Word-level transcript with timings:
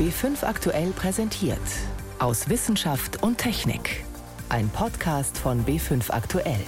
B5 0.00 0.44
aktuell 0.44 0.92
präsentiert. 0.92 1.58
Aus 2.20 2.48
Wissenschaft 2.48 3.22
und 3.22 3.36
Technik. 3.36 4.02
Ein 4.48 4.70
Podcast 4.70 5.36
von 5.36 5.66
B5 5.66 6.10
aktuell. 6.10 6.62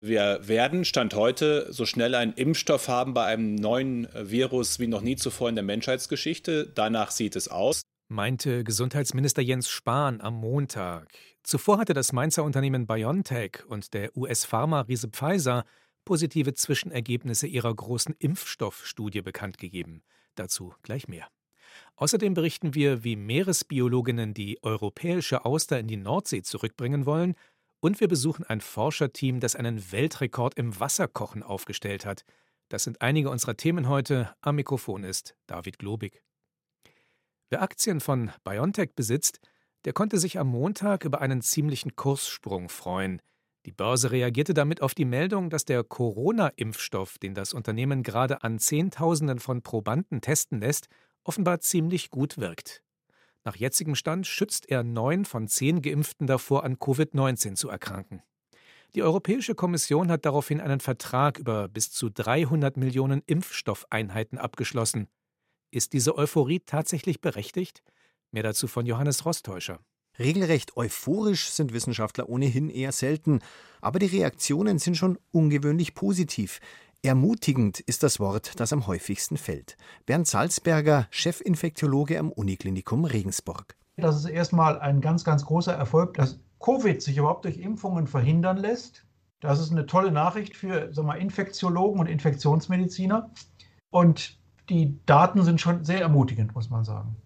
Wir 0.00 0.40
werden, 0.42 0.84
Stand 0.84 1.14
heute, 1.14 1.72
so 1.72 1.86
schnell 1.86 2.16
einen 2.16 2.32
Impfstoff 2.32 2.88
haben 2.88 3.14
bei 3.14 3.26
einem 3.26 3.54
neuen 3.54 4.08
Virus 4.12 4.80
wie 4.80 4.88
noch 4.88 5.02
nie 5.02 5.14
zuvor 5.14 5.48
in 5.48 5.54
der 5.54 5.62
Menschheitsgeschichte. 5.62 6.72
Danach 6.74 7.12
sieht 7.12 7.36
es 7.36 7.46
aus. 7.46 7.82
Meinte 8.08 8.64
Gesundheitsminister 8.64 9.40
Jens 9.40 9.70
Spahn 9.70 10.20
am 10.20 10.34
Montag. 10.34 11.06
Zuvor 11.44 11.78
hatte 11.78 11.94
das 11.94 12.12
Mainzer 12.12 12.42
Unternehmen 12.42 12.88
BioNTech 12.88 13.62
und 13.68 13.94
der 13.94 14.16
US-Pharma-Riese 14.16 15.10
Pfizer 15.10 15.64
positive 16.04 16.54
Zwischenergebnisse 16.54 17.46
ihrer 17.46 17.74
großen 17.74 18.14
Impfstoffstudie 18.18 19.22
bekannt 19.22 19.58
gegeben. 19.58 20.02
Dazu 20.34 20.74
gleich 20.82 21.08
mehr. 21.08 21.28
Außerdem 21.96 22.34
berichten 22.34 22.74
wir, 22.74 23.04
wie 23.04 23.16
Meeresbiologinnen 23.16 24.34
die 24.34 24.58
europäische 24.62 25.44
Auster 25.44 25.78
in 25.78 25.86
die 25.86 25.96
Nordsee 25.96 26.42
zurückbringen 26.42 27.06
wollen 27.06 27.34
und 27.80 28.00
wir 28.00 28.08
besuchen 28.08 28.44
ein 28.44 28.60
Forscherteam, 28.60 29.40
das 29.40 29.56
einen 29.56 29.92
Weltrekord 29.92 30.54
im 30.54 30.78
Wasserkochen 30.78 31.42
aufgestellt 31.42 32.04
hat. 32.04 32.24
Das 32.68 32.84
sind 32.84 33.00
einige 33.02 33.30
unserer 33.30 33.56
Themen 33.56 33.88
heute. 33.88 34.34
Am 34.40 34.56
Mikrofon 34.56 35.02
ist 35.02 35.34
David 35.46 35.78
Globig. 35.78 36.22
Wer 37.48 37.62
Aktien 37.62 38.00
von 38.00 38.30
BioNTech 38.44 38.94
besitzt, 38.94 39.40
der 39.84 39.92
konnte 39.92 40.18
sich 40.18 40.38
am 40.38 40.48
Montag 40.48 41.04
über 41.04 41.20
einen 41.20 41.42
ziemlichen 41.42 41.96
Kurssprung 41.96 42.68
freuen. 42.68 43.20
Die 43.66 43.72
Börse 43.72 44.10
reagierte 44.10 44.54
damit 44.54 44.80
auf 44.80 44.94
die 44.94 45.04
Meldung, 45.04 45.50
dass 45.50 45.66
der 45.66 45.84
Corona-Impfstoff, 45.84 47.18
den 47.18 47.34
das 47.34 47.52
Unternehmen 47.52 48.02
gerade 48.02 48.42
an 48.42 48.58
Zehntausenden 48.58 49.38
von 49.38 49.62
Probanden 49.62 50.22
testen 50.22 50.60
lässt, 50.60 50.88
offenbar 51.24 51.60
ziemlich 51.60 52.10
gut 52.10 52.38
wirkt. 52.38 52.82
Nach 53.44 53.56
jetzigem 53.56 53.94
Stand 53.94 54.26
schützt 54.26 54.70
er 54.70 54.82
neun 54.82 55.24
von 55.24 55.46
zehn 55.46 55.82
Geimpften 55.82 56.26
davor, 56.26 56.64
an 56.64 56.76
Covid-19 56.76 57.54
zu 57.54 57.68
erkranken. 57.68 58.22
Die 58.94 59.02
Europäische 59.02 59.54
Kommission 59.54 60.10
hat 60.10 60.24
daraufhin 60.24 60.60
einen 60.60 60.80
Vertrag 60.80 61.38
über 61.38 61.68
bis 61.68 61.92
zu 61.92 62.08
300 62.08 62.76
Millionen 62.76 63.22
Impfstoffeinheiten 63.26 64.36
abgeschlossen. 64.38 65.06
Ist 65.70 65.92
diese 65.92 66.16
Euphorie 66.16 66.60
tatsächlich 66.60 67.20
berechtigt? 67.20 67.82
Mehr 68.32 68.42
dazu 68.42 68.66
von 68.66 68.86
Johannes 68.86 69.24
Rostäuscher. 69.24 69.80
Regelrecht 70.20 70.76
euphorisch 70.76 71.50
sind 71.50 71.72
Wissenschaftler 71.72 72.28
ohnehin 72.28 72.68
eher 72.68 72.92
selten, 72.92 73.40
aber 73.80 73.98
die 73.98 74.06
Reaktionen 74.06 74.78
sind 74.78 74.96
schon 74.96 75.18
ungewöhnlich 75.32 75.94
positiv. 75.94 76.60
Ermutigend 77.02 77.80
ist 77.80 78.02
das 78.02 78.20
Wort, 78.20 78.60
das 78.60 78.74
am 78.74 78.86
häufigsten 78.86 79.38
fällt. 79.38 79.78
Bernd 80.04 80.26
Salzberger, 80.26 81.08
Chefinfektiologe 81.10 82.18
am 82.18 82.30
Uniklinikum 82.30 83.06
Regensburg. 83.06 83.74
Das 83.96 84.16
ist 84.16 84.26
erstmal 84.26 84.78
ein 84.78 85.00
ganz, 85.00 85.24
ganz 85.24 85.46
großer 85.46 85.72
Erfolg, 85.72 86.14
dass 86.14 86.38
Covid 86.62 87.00
sich 87.00 87.16
überhaupt 87.16 87.46
durch 87.46 87.58
Impfungen 87.58 88.06
verhindern 88.06 88.58
lässt. 88.58 89.06
Das 89.40 89.58
ist 89.58 89.72
eine 89.72 89.86
tolle 89.86 90.12
Nachricht 90.12 90.54
für 90.54 90.92
sagen 90.92 91.18
Infektiologen 91.18 91.98
und 91.98 92.06
Infektionsmediziner. 92.06 93.30
Und 93.88 94.38
die 94.68 94.98
Daten 95.06 95.42
sind 95.42 95.62
schon 95.62 95.84
sehr 95.84 96.02
ermutigend, 96.02 96.54
muss 96.54 96.68
man 96.68 96.84
sagen. 96.84 97.16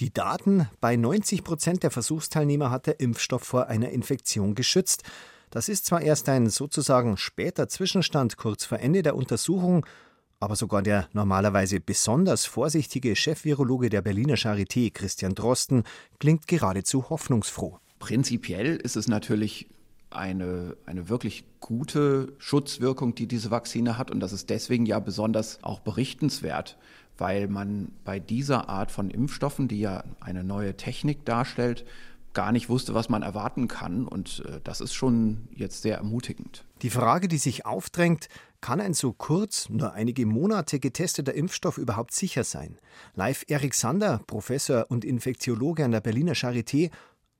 Die 0.00 0.12
Daten, 0.12 0.68
bei 0.80 0.94
90 0.94 1.42
Prozent 1.42 1.82
der 1.82 1.90
Versuchsteilnehmer 1.90 2.70
hat 2.70 2.86
der 2.86 3.00
Impfstoff 3.00 3.42
vor 3.42 3.66
einer 3.66 3.90
Infektion 3.90 4.54
geschützt. 4.54 5.02
Das 5.50 5.68
ist 5.68 5.86
zwar 5.86 6.02
erst 6.02 6.28
ein 6.28 6.50
sozusagen 6.50 7.16
später 7.16 7.68
Zwischenstand 7.68 8.36
kurz 8.36 8.64
vor 8.64 8.78
Ende 8.78 9.02
der 9.02 9.16
Untersuchung, 9.16 9.84
aber 10.38 10.54
sogar 10.54 10.82
der 10.82 11.08
normalerweise 11.14 11.80
besonders 11.80 12.44
vorsichtige 12.44 13.16
Chefvirologe 13.16 13.90
der 13.90 14.02
Berliner 14.02 14.36
Charité, 14.36 14.92
Christian 14.92 15.34
Drosten, 15.34 15.82
klingt 16.20 16.46
geradezu 16.46 17.10
hoffnungsfroh. 17.10 17.80
Prinzipiell 17.98 18.76
ist 18.76 18.96
es 18.96 19.08
natürlich 19.08 19.68
eine, 20.10 20.76
eine 20.86 21.08
wirklich 21.08 21.44
gute 21.58 22.34
Schutzwirkung, 22.38 23.16
die 23.16 23.26
diese 23.26 23.50
Vakzine 23.50 23.98
hat. 23.98 24.12
Und 24.12 24.20
das 24.20 24.32
ist 24.32 24.48
deswegen 24.48 24.86
ja 24.86 25.00
besonders 25.00 25.58
auch 25.62 25.80
berichtenswert, 25.80 26.78
weil 27.18 27.48
man 27.48 27.92
bei 28.04 28.18
dieser 28.18 28.68
Art 28.68 28.90
von 28.90 29.10
Impfstoffen, 29.10 29.68
die 29.68 29.80
ja 29.80 30.04
eine 30.20 30.44
neue 30.44 30.76
Technik 30.76 31.24
darstellt, 31.24 31.84
gar 32.32 32.52
nicht 32.52 32.68
wusste, 32.68 32.94
was 32.94 33.08
man 33.08 33.22
erwarten 33.22 33.68
kann. 33.68 34.06
Und 34.06 34.44
äh, 34.46 34.60
das 34.62 34.80
ist 34.80 34.94
schon 34.94 35.48
jetzt 35.50 35.82
sehr 35.82 35.96
ermutigend. 35.96 36.64
Die 36.82 36.90
Frage, 36.90 37.26
die 37.28 37.38
sich 37.38 37.66
aufdrängt, 37.66 38.28
kann 38.60 38.80
ein 38.80 38.94
so 38.94 39.12
kurz, 39.12 39.68
nur 39.68 39.92
einige 39.92 40.26
Monate 40.26 40.80
getesteter 40.80 41.34
Impfstoff 41.34 41.78
überhaupt 41.78 42.12
sicher 42.12 42.44
sein? 42.44 42.76
Live 43.14 43.44
Erik 43.48 43.74
Sander, 43.74 44.20
Professor 44.26 44.86
und 44.88 45.04
Infektiologe 45.04 45.84
an 45.84 45.92
der 45.92 46.00
Berliner 46.00 46.34
Charité, 46.34 46.90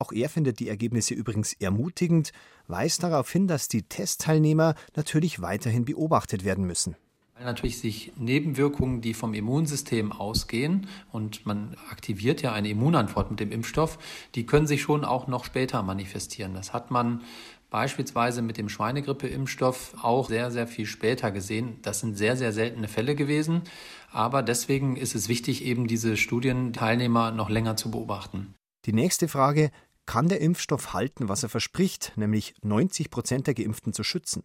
auch 0.01 0.13
er 0.13 0.29
findet 0.29 0.61
die 0.61 0.69
Ergebnisse 0.69 1.15
übrigens 1.15 1.55
ermutigend, 1.55 2.33
weist 2.69 3.03
darauf 3.03 3.31
hin, 3.31 3.49
dass 3.49 3.67
die 3.67 3.83
Testteilnehmer 3.83 4.75
natürlich 4.95 5.43
weiterhin 5.43 5.85
beobachtet 5.85 6.45
werden 6.45 6.65
müssen. 6.65 6.97
Weil 7.39 7.47
natürlich 7.47 7.79
sich 7.79 8.13
Nebenwirkungen, 8.17 9.01
die 9.01 9.15
vom 9.15 9.33
Immunsystem 9.33 10.11
ausgehen, 10.11 10.89
und 11.13 11.47
man 11.47 11.77
aktiviert 11.89 12.43
ja 12.43 12.53
eine 12.53 12.69
Immunantwort 12.69 13.31
mit 13.31 13.39
dem 13.39 13.53
Impfstoff, 13.53 13.97
die 14.35 14.45
können 14.45 14.67
sich 14.67 14.83
schon 14.83 15.05
auch 15.05 15.29
noch 15.29 15.45
später 15.45 15.85
manifestieren. 15.85 16.55
Das 16.55 16.73
hat 16.73 16.91
man 16.91 17.23
beispielsweise 17.71 18.43
mit 18.43 18.59
dem 18.59 18.69
Schweinegrippe-Impfstoff 18.69 19.95
auch 20.03 20.29
sehr, 20.29 20.51
sehr 20.51 20.67
viel 20.67 20.87
später 20.87 21.31
gesehen. 21.31 21.79
Das 21.83 22.01
sind 22.01 22.19
sehr, 22.19 22.37
sehr 22.37 22.53
seltene 22.53 22.89
Fälle 22.89 23.15
gewesen. 23.15 23.63
Aber 24.11 24.43
deswegen 24.43 24.97
ist 24.97 25.15
es 25.15 25.29
wichtig, 25.29 25.65
eben 25.65 25.87
diese 25.87 26.17
Studienteilnehmer 26.17 27.31
noch 27.31 27.51
länger 27.51 27.77
zu 27.77 27.93
beobachten. 27.93 28.55
Die 28.85 28.93
nächste 28.93 29.29
Frage, 29.29 29.71
kann 30.07 30.29
der 30.29 30.41
Impfstoff 30.41 30.93
halten, 30.93 31.29
was 31.29 31.45
er 31.45 31.51
verspricht, 31.51 32.15
nämlich 32.17 32.55
90 32.63 33.11
Prozent 33.11 33.47
der 33.47 33.55
Geimpften 33.55 33.93
zu 33.93 34.03
schützen? 34.03 34.43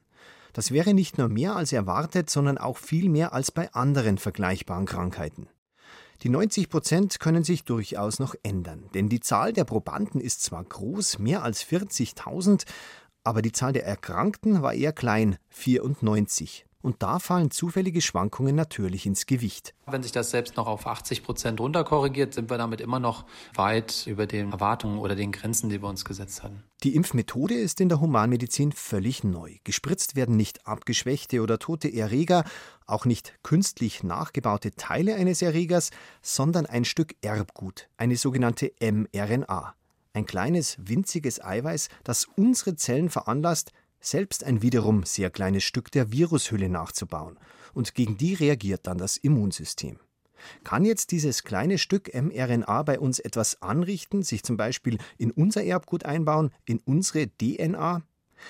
Das 0.54 0.72
wäre 0.72 0.94
nicht 0.94 1.18
nur 1.18 1.30
mehr 1.30 1.56
als 1.56 1.74
erwartet, 1.74 2.30
sondern 2.30 2.58
auch 2.58 2.78
viel 2.78 3.10
mehr 3.10 3.34
als 3.34 3.52
bei 3.52 3.74
anderen 3.74 4.18
vergleichbaren 4.18 4.86
Krankheiten. 4.86 5.48
Die 6.22 6.30
90 6.30 6.70
Prozent 6.70 7.20
können 7.20 7.44
sich 7.44 7.66
durchaus 7.66 8.20
noch 8.20 8.36
ändern, 8.44 8.86
denn 8.94 9.10
die 9.10 9.20
Zahl 9.20 9.52
der 9.52 9.66
Probanden 9.66 10.22
ist 10.22 10.42
zwar 10.44 10.64
groß, 10.64 11.20
mehr 11.20 11.44
als 11.44 11.66
40.000, 11.66 12.66
aber 13.26 13.42
die 13.42 13.52
Zahl 13.52 13.74
der 13.74 13.86
Erkrankten 13.86 14.62
war 14.62 14.74
eher 14.74 14.94
klein, 14.94 15.38
94 15.50 16.66
und 16.84 17.02
da 17.02 17.18
fallen 17.18 17.50
zufällige 17.50 18.02
Schwankungen 18.02 18.56
natürlich 18.56 19.06
ins 19.06 19.26
Gewicht. 19.26 19.74
Wenn 19.88 20.04
sich 20.04 20.12
das 20.12 20.32
selbst 20.32 20.58
noch 20.58 20.68
auf 20.68 20.86
80 20.86 21.24
Prozent 21.24 21.60
runterkorrigiert, 21.60 22.34
sind 22.34 22.50
wir 22.52 22.58
damit 22.58 22.82
immer 22.82 23.00
noch 23.00 23.26
weit 23.56 24.06
über 24.06 24.28
den 24.28 24.52
Erwartungen 24.52 25.00
oder 25.00 25.16
den 25.16 25.32
Grenzen, 25.32 25.70
die 25.70 25.82
wir 25.82 25.90
uns 25.90 26.06
gesetzt 26.06 26.44
hatten. 26.44 26.64
Die 26.84 26.96
Impfmethode 26.96 27.54
ist 27.54 27.80
in 27.80 27.88
der 27.88 28.02
Humanmedizin 28.02 28.74
völlig 28.74 29.24
neu. 29.24 29.56
Gespritzt 29.64 30.16
werden 30.18 30.36
nicht 30.36 30.68
abgeschwächte 30.68 31.42
oder 31.42 31.58
tote 31.58 31.92
Erreger, 31.92 32.44
auch 32.86 33.06
nicht 33.06 33.34
künstlich 33.44 34.04
nachgebaute 34.04 34.72
Teile 34.72 35.16
eines 35.16 35.42
Erregers, 35.42 35.92
sondern 36.22 36.66
ein 36.66 36.84
Stück 36.84 37.16
Erbgut, 37.22 37.88
eine 37.96 38.18
sogenannte 38.18 38.74
mRNA. 38.82 39.74
Ein 40.16 40.26
kleines, 40.28 40.78
winziges 40.80 41.44
Eiweiß, 41.44 41.90
das 42.04 42.28
unsere 42.36 42.76
Zellen 42.76 43.10
veranlasst, 43.10 43.72
selbst 44.04 44.44
ein 44.44 44.62
wiederum 44.62 45.04
sehr 45.04 45.30
kleines 45.30 45.64
Stück 45.64 45.92
der 45.92 46.12
Virushülle 46.12 46.70
nachzubauen, 46.70 47.40
und 47.74 47.96
gegen 47.96 48.18
die 48.18 48.34
reagiert 48.34 48.86
dann 48.86 48.98
das 48.98 49.18
Immunsystem. 49.18 50.00
Kann 50.64 50.86
jetzt 50.86 51.12
dieses 51.12 51.44
kleine 51.44 51.78
Stück 51.78 52.14
mRNA 52.14 52.84
bei 52.84 53.00
uns 53.00 53.20
etwas 53.20 53.62
anrichten, 53.62 54.24
sich 54.24 54.44
zum 54.44 54.58
Beispiel 54.58 54.98
in 55.18 55.32
unser 55.32 55.64
Erbgut 55.64 56.06
einbauen, 56.06 56.52
in 56.66 56.80
unsere 56.80 57.28
DNA? 57.28 58.04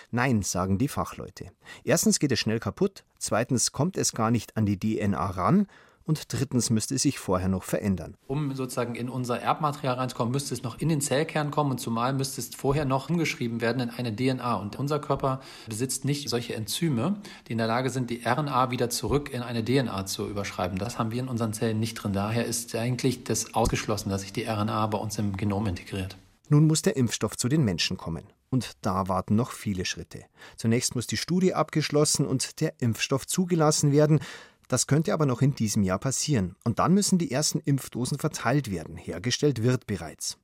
Nein, 0.10 0.42
sagen 0.42 0.80
die 0.80 0.88
Fachleute. 0.88 1.52
Erstens 1.84 2.20
geht 2.20 2.32
es 2.32 2.40
schnell 2.40 2.60
kaputt, 2.60 3.04
zweitens 3.20 3.72
kommt 3.72 3.96
es 3.98 4.14
gar 4.14 4.32
nicht 4.32 4.58
an 4.58 4.66
die 4.66 4.80
DNA 4.80 5.26
ran 5.30 5.68
und 6.06 6.32
drittens 6.32 6.70
müsste 6.70 6.96
es 6.96 7.04
sich 7.04 7.20
vorher 7.20 7.48
noch 7.48 7.64
verändern. 7.64 8.16
Um 8.28 8.56
sozusagen 8.56 8.96
in 8.96 9.10
unser 9.10 9.40
Erbmaterial 9.40 9.96
reinzukommen, 9.96 10.32
müsste 10.32 10.54
es 10.54 10.64
noch 10.64 10.80
in 10.80 10.90
den 10.90 11.02
Zellkern 11.02 11.52
kommen 11.52 11.72
und 11.72 11.80
zumal 11.80 12.14
müsste 12.14 12.42
es 12.42 12.54
vorher 12.56 12.86
noch 12.86 13.10
umgeschrieben 13.10 13.62
werden 13.62 13.82
in 13.82 13.90
eine 13.90 14.16
DNA. 14.16 14.56
Und 14.56 14.78
unser 14.78 15.00
Körper 15.00 15.42
besitzt 15.68 16.06
nicht 16.06 16.30
solche 16.30 16.56
Enzyme, 16.56 17.18
die 17.48 17.54
in 17.54 17.58
der 17.58 17.68
Lage 17.68 17.90
sind, 17.90 18.10
die 18.10 18.22
RNA 18.26 18.72
wieder 18.72 18.90
zurück 18.90 19.34
in 19.34 19.42
eine 19.42 19.64
DNA 19.64 20.06
zu 20.06 20.28
überschreiben. 20.28 20.78
Das 20.78 21.00
haben 21.00 21.12
wir 21.12 21.20
in 21.20 21.28
unseren 21.28 21.54
Zellen 21.54 21.80
nicht 21.80 21.96
drin. 21.96 22.14
Daher 22.14 22.46
ist 22.46 22.76
eigentlich 22.76 23.24
das 23.24 23.54
ausgeschlossen, 23.54 24.10
dass 24.10 24.22
sich 24.22 24.34
die 24.34 24.44
RNA 24.44 24.88
bei 24.88 24.98
uns 24.98 25.18
im 25.18 25.38
Genom 25.38 25.68
integriert. 25.68 26.18
Nun 26.50 26.68
muss 26.68 26.82
der 26.82 26.98
Impfstoff 26.98 27.38
zu 27.38 27.48
den 27.48 27.64
Menschen 27.64 27.98
kommen. 27.98 28.26
Und 28.50 28.74
da 28.82 29.08
warten 29.08 29.36
noch 29.36 29.52
viele 29.52 29.86
Schritte. 29.86 30.26
Zunächst 30.58 30.94
muss 30.94 31.08
die 31.08 31.18
Studie 31.18 31.56
abgeschlossen 31.56 32.28
und 32.28 32.62
der 32.62 32.74
Impfstoff 32.80 33.26
zugelassen 33.26 33.92
werden. 33.92 34.20
Das 34.68 34.88
könnte 34.88 35.14
aber 35.14 35.26
noch 35.26 35.42
in 35.42 35.56
diesem 35.56 35.84
Jahr 35.84 36.00
passieren. 36.00 36.56
Und 36.64 36.80
dann 36.80 36.94
müssen 36.94 37.18
die 37.18 37.32
ersten 37.32 37.60
Impfdosen 37.60 38.20
verteilt 38.20 38.72
werden. 38.72 38.98
Hergestellt 38.98 39.64
wird 39.64 39.88
bereits. 39.88 40.38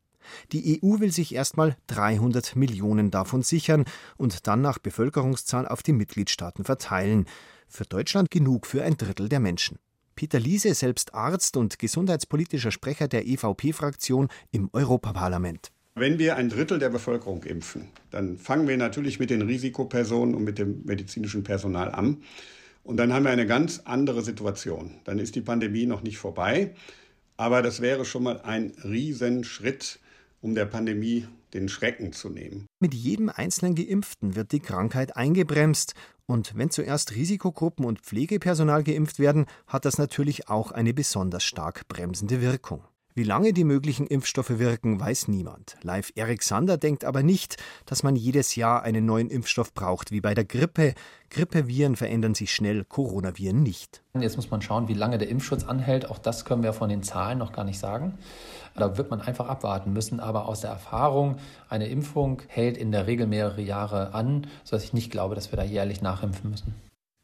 Die 0.52 0.82
EU 0.84 1.00
will 1.00 1.12
sich 1.12 1.34
erstmal 1.34 1.78
300 1.88 2.56
Millionen 2.56 3.12
davon 3.12 3.42
sichern 3.42 3.86
und 4.18 4.48
dann 4.48 4.62
nach 4.62 4.78
Bevölkerungszahl 4.78 5.68
auf 5.68 5.84
die 5.84 5.94
Mitgliedstaaten 5.94 6.66
verteilen. 6.66 7.26
Für 7.68 7.86
Deutschland 7.86 8.32
genug 8.32 8.68
für 8.68 8.84
ein 8.84 8.98
Drittel 8.98 9.30
der 9.30 9.40
Menschen. 9.40 9.80
Peter 10.16 10.40
Liese, 10.40 10.74
selbst 10.74 11.14
Arzt 11.14 11.56
und 11.56 11.80
gesundheitspolitischer 11.80 12.72
Sprecher 12.72 13.08
der 13.08 13.26
EVP-Fraktion 13.26 14.28
im 14.52 14.70
Europaparlament. 14.74 15.72
Wenn 15.96 16.20
wir 16.20 16.36
ein 16.36 16.50
Drittel 16.50 16.80
der 16.80 16.90
Bevölkerung 16.90 17.44
impfen, 17.44 17.88
dann 18.12 18.38
fangen 18.38 18.68
wir 18.68 18.78
natürlich 18.78 19.20
mit 19.20 19.30
den 19.30 19.42
Risikopersonen 19.42 20.36
und 20.36 20.44
mit 20.44 20.58
dem 20.58 20.84
medizinischen 20.86 21.44
Personal 21.44 21.92
an. 21.92 22.18
Und 22.90 22.98
dann 22.98 23.14
haben 23.14 23.22
wir 23.22 23.30
eine 23.30 23.46
ganz 23.46 23.82
andere 23.86 24.24
Situation. 24.24 24.96
Dann 25.04 25.20
ist 25.20 25.36
die 25.36 25.42
Pandemie 25.42 25.86
noch 25.86 26.02
nicht 26.02 26.18
vorbei. 26.18 26.74
Aber 27.38 27.62
das 27.62 27.82
wäre 27.82 28.04
schon 28.04 28.24
mal 28.24 28.42
ein 28.42 28.74
Riesenschritt, 28.84 30.00
um 30.42 30.56
der 30.56 30.66
Pandemie 30.66 31.28
den 31.54 31.70
Schrecken 31.70 32.14
zu 32.14 32.30
nehmen. 32.30 32.66
Mit 32.80 32.96
jedem 32.96 33.30
einzelnen 33.30 33.76
Geimpften 33.76 34.36
wird 34.36 34.52
die 34.54 34.60
Krankheit 34.60 35.16
eingebremst. 35.16 35.94
Und 36.26 36.58
wenn 36.58 36.72
zuerst 36.72 37.14
Risikogruppen 37.14 37.86
und 37.86 38.00
Pflegepersonal 38.02 38.84
geimpft 38.84 39.20
werden, 39.20 39.46
hat 39.68 39.86
das 39.86 40.00
natürlich 40.00 40.50
auch 40.50 40.72
eine 40.72 40.96
besonders 40.96 41.44
stark 41.44 41.88
bremsende 41.90 42.42
Wirkung. 42.42 42.82
Wie 43.16 43.24
lange 43.24 43.54
die 43.54 43.64
möglichen 43.64 44.06
Impfstoffe 44.06 44.60
wirken, 44.60 45.00
weiß 45.00 45.28
niemand. 45.30 45.78
Live 45.82 46.12
Erik 46.16 46.44
Sander 46.44 46.78
denkt 46.78 47.04
aber 47.04 47.24
nicht, 47.24 47.58
dass 47.88 48.04
man 48.04 48.16
jedes 48.16 48.56
Jahr 48.56 48.84
einen 48.84 49.06
neuen 49.06 49.32
Impfstoff 49.32 49.74
braucht, 49.74 50.12
wie 50.12 50.22
bei 50.22 50.36
der 50.36 50.46
Grippe. 50.46 50.94
Grippeviren 51.32 51.96
verändern 51.96 52.36
sich 52.36 52.54
schnell, 52.54 52.86
Coronaviren 52.86 53.64
nicht. 53.64 54.04
Jetzt 54.14 54.36
muss 54.36 54.52
man 54.52 54.62
schauen, 54.62 54.88
wie 54.88 54.94
lange 54.94 55.18
der 55.18 55.28
Impfschutz 55.28 55.64
anhält. 55.64 56.10
Auch 56.10 56.20
das 56.20 56.46
können 56.46 56.62
wir 56.62 56.72
von 56.72 56.90
den 56.90 57.02
Zahlen 57.02 57.40
noch 57.40 57.52
gar 57.52 57.66
nicht 57.66 57.80
sagen. 57.80 58.20
Da 58.76 58.96
wird 58.98 59.10
man 59.10 59.22
einfach 59.22 59.48
abwarten 59.48 59.92
müssen. 59.92 60.20
Aber 60.20 60.48
aus 60.48 60.62
der 60.62 60.70
Erfahrung, 60.70 61.38
eine 61.68 61.88
Impfung 61.88 62.44
hält 62.48 62.78
in 62.78 62.92
der 62.92 63.08
Regel 63.08 63.26
mehrere 63.26 63.62
Jahre 63.62 64.14
an, 64.14 64.46
sodass 64.64 64.84
ich 64.84 64.94
nicht 64.94 65.12
glaube, 65.12 65.34
dass 65.34 65.52
wir 65.52 65.58
da 65.58 65.64
jährlich 65.64 66.02
nachimpfen 66.02 66.52
müssen. 66.52 66.76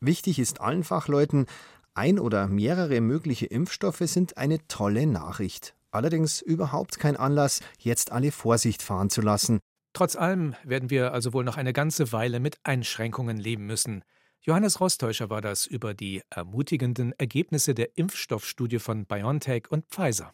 Wichtig 0.02 0.40
ist 0.40 0.62
allen 0.62 0.84
Fachleuten, 0.84 1.46
ein 1.96 2.20
oder 2.20 2.48
mehrere 2.48 3.02
mögliche 3.02 3.46
Impfstoffe 3.46 4.02
sind 4.02 4.38
eine 4.38 4.66
tolle 4.68 5.08
Nachricht. 5.08 5.76
Allerdings 5.92 6.42
überhaupt 6.42 7.00
kein 7.00 7.16
Anlass, 7.16 7.62
jetzt 7.80 8.12
alle 8.12 8.32
Vorsicht 8.32 8.82
fahren 8.82 9.10
zu 9.10 9.22
lassen. 9.22 9.60
Trotz 9.94 10.18
allem 10.18 10.56
werden 10.66 10.90
wir 10.90 11.14
also 11.14 11.32
wohl 11.32 11.46
noch 11.46 11.56
eine 11.56 11.72
ganze 11.72 12.12
Weile 12.12 12.42
mit 12.42 12.58
Einschränkungen 12.64 13.38
leben 13.38 13.66
müssen. 13.66 14.04
Johannes 14.42 14.82
Rostäuscher 14.82 15.30
war 15.30 15.40
das 15.40 15.66
über 15.66 15.94
die 15.94 16.22
ermutigenden 16.30 17.14
Ergebnisse 17.14 17.74
der 17.74 17.98
Impfstoffstudie 17.98 18.80
von 18.80 19.06
BioNTech 19.06 19.72
und 19.72 19.86
Pfizer. 19.88 20.34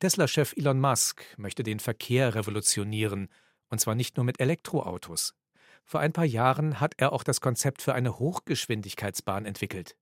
Tesla-Chef 0.00 0.52
Elon 0.54 0.78
Musk 0.78 1.24
möchte 1.38 1.62
den 1.62 1.80
Verkehr 1.80 2.34
revolutionieren, 2.34 3.28
und 3.70 3.80
zwar 3.80 3.94
nicht 3.94 4.18
nur 4.18 4.24
mit 4.24 4.38
Elektroautos. 4.38 5.34
Vor 5.84 6.00
ein 6.00 6.12
paar 6.12 6.26
Jahren 6.26 6.78
hat 6.78 6.92
er 6.98 7.14
auch 7.14 7.24
das 7.24 7.40
Konzept 7.40 7.80
für 7.80 7.94
eine 7.94 8.18
Hochgeschwindigkeitsbahn 8.18 9.46
entwickelt. 9.46 9.96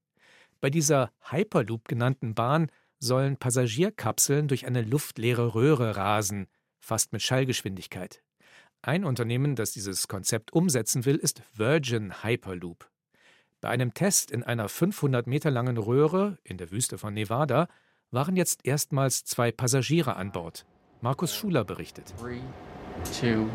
Bei 0.65 0.71
dieser 0.71 1.13
Hyperloop 1.31 1.89
genannten 1.89 2.35
Bahn 2.35 2.71
sollen 2.99 3.37
Passagierkapseln 3.37 4.49
durch 4.49 4.67
eine 4.67 4.81
luftleere 4.81 5.55
Röhre 5.55 5.95
rasen, 5.95 6.47
fast 6.81 7.13
mit 7.13 7.21
Schallgeschwindigkeit. 7.21 8.23
Ein 8.81 9.05
Unternehmen, 9.05 9.57
das 9.57 9.73
dieses 9.73 10.09
Konzept 10.09 10.55
umsetzen 10.55 11.05
will, 11.05 11.17
ist 11.17 11.43
Virgin 11.55 12.23
Hyperloop. 12.23 12.89
Bei 13.61 13.69
einem 13.69 13.93
Test 13.93 14.31
in 14.31 14.43
einer 14.43 14.71
500 14.71 15.27
Meter 15.27 15.51
langen 15.51 15.77
Röhre 15.77 16.39
in 16.45 16.57
der 16.57 16.71
Wüste 16.71 16.97
von 16.97 17.13
Nevada 17.13 17.69
waren 18.11 18.35
jetzt 18.35 18.65
erstmals 18.65 19.27
zwei 19.27 19.53
Passagiere 19.53 20.17
an 20.17 20.33
Bord. 20.33 20.65
Markus 21.03 21.35
Schuler 21.35 21.67
berichtet. 21.67 22.15
Three, 22.19 22.41
two, 23.21 23.51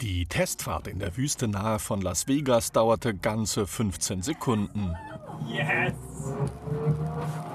Die 0.00 0.26
Testfahrt 0.26 0.88
in 0.88 0.98
der 0.98 1.16
Wüste 1.16 1.48
nahe 1.48 1.78
von 1.78 2.00
Las 2.00 2.28
Vegas 2.28 2.72
dauerte 2.72 3.14
ganze 3.14 3.66
15 3.66 4.22
Sekunden. 4.22 4.94
Yes! 5.48 5.94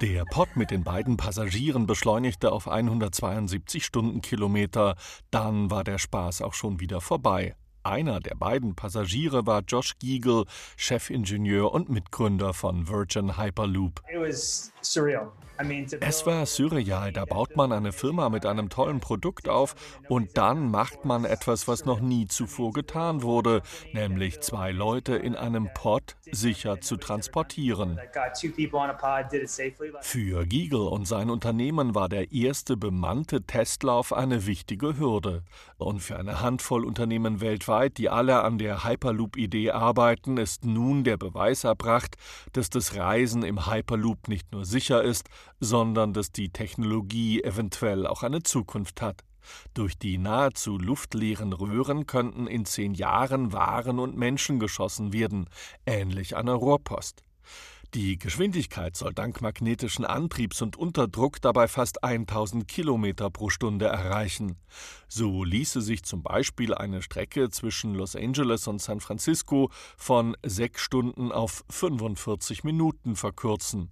Der 0.00 0.24
Pod 0.26 0.48
mit 0.54 0.70
den 0.70 0.84
beiden 0.84 1.16
Passagieren 1.16 1.86
beschleunigte 1.86 2.52
auf 2.52 2.68
172 2.68 3.84
Stundenkilometer. 3.84 4.94
Dann 5.32 5.72
war 5.72 5.82
der 5.82 5.98
Spaß 5.98 6.42
auch 6.42 6.54
schon 6.54 6.78
wieder 6.78 7.00
vorbei. 7.00 7.56
Einer 7.82 8.20
der 8.20 8.34
beiden 8.34 8.74
Passagiere 8.74 9.46
war 9.46 9.62
Josh 9.66 9.98
Giegel, 9.98 10.44
Chefingenieur 10.76 11.72
und 11.72 11.88
Mitgründer 11.88 12.52
von 12.52 12.88
Virgin 12.88 13.38
Hyperloop. 13.38 14.02
Es 16.00 16.24
war 16.24 16.46
surreal, 16.46 17.12
da 17.12 17.24
baut 17.24 17.56
man 17.56 17.72
eine 17.72 17.92
Firma 17.92 18.28
mit 18.28 18.46
einem 18.46 18.68
tollen 18.68 19.00
Produkt 19.00 19.48
auf 19.48 19.74
und 20.08 20.38
dann 20.38 20.70
macht 20.70 21.04
man 21.04 21.24
etwas, 21.24 21.66
was 21.66 21.84
noch 21.84 21.98
nie 21.98 22.28
zuvor 22.28 22.72
getan 22.72 23.22
wurde, 23.22 23.62
nämlich 23.92 24.40
zwei 24.40 24.70
Leute 24.70 25.16
in 25.16 25.34
einem 25.34 25.68
Pod 25.74 26.16
sicher 26.30 26.80
zu 26.80 26.96
transportieren. 26.96 27.98
Für 30.00 30.46
Giegel 30.46 30.80
und 30.80 31.06
sein 31.06 31.28
Unternehmen 31.28 31.94
war 31.94 32.08
der 32.08 32.30
erste 32.30 32.76
bemannte 32.76 33.42
Testlauf 33.42 34.12
eine 34.12 34.46
wichtige 34.46 34.96
Hürde. 34.96 35.42
Und 35.76 36.00
für 36.00 36.16
eine 36.18 36.40
Handvoll 36.40 36.84
Unternehmen 36.84 37.40
weltweit, 37.40 37.77
die 37.86 38.08
alle 38.08 38.42
an 38.42 38.58
der 38.58 38.84
Hyperloop-Idee 38.84 39.70
arbeiten, 39.70 40.36
ist 40.36 40.64
nun 40.64 41.04
der 41.04 41.16
Beweis 41.16 41.62
erbracht, 41.62 42.16
dass 42.52 42.70
das 42.70 42.96
Reisen 42.96 43.44
im 43.44 43.70
Hyperloop 43.70 44.26
nicht 44.26 44.50
nur 44.50 44.64
sicher 44.64 45.02
ist, 45.02 45.28
sondern 45.60 46.12
dass 46.12 46.32
die 46.32 46.50
Technologie 46.50 47.42
eventuell 47.42 48.06
auch 48.06 48.24
eine 48.24 48.42
Zukunft 48.42 49.00
hat. 49.00 49.22
Durch 49.74 49.96
die 49.98 50.18
nahezu 50.18 50.76
luftleeren 50.76 51.52
Röhren 51.52 52.06
könnten 52.06 52.46
in 52.46 52.64
zehn 52.64 52.94
Jahren 52.94 53.52
Waren 53.52 53.98
und 53.98 54.16
Menschen 54.16 54.58
geschossen 54.58 55.12
werden, 55.12 55.48
ähnlich 55.86 56.36
einer 56.36 56.54
Rohrpost. 56.54 57.22
Die 57.94 58.18
Geschwindigkeit 58.18 58.96
soll 58.96 59.14
dank 59.14 59.40
magnetischen 59.40 60.04
Antriebs 60.04 60.60
und 60.60 60.76
Unterdruck 60.76 61.40
dabei 61.40 61.68
fast 61.68 62.04
1000 62.04 62.68
Kilometer 62.68 63.30
pro 63.30 63.48
Stunde 63.48 63.86
erreichen. 63.86 64.58
So 65.08 65.42
ließe 65.42 65.80
sich 65.80 66.02
zum 66.02 66.22
Beispiel 66.22 66.74
eine 66.74 67.00
Strecke 67.00 67.48
zwischen 67.48 67.94
Los 67.94 68.14
Angeles 68.14 68.66
und 68.68 68.82
San 68.82 69.00
Francisco 69.00 69.70
von 69.96 70.36
sechs 70.44 70.82
Stunden 70.82 71.32
auf 71.32 71.64
45 71.70 72.62
Minuten 72.62 73.16
verkürzen. 73.16 73.90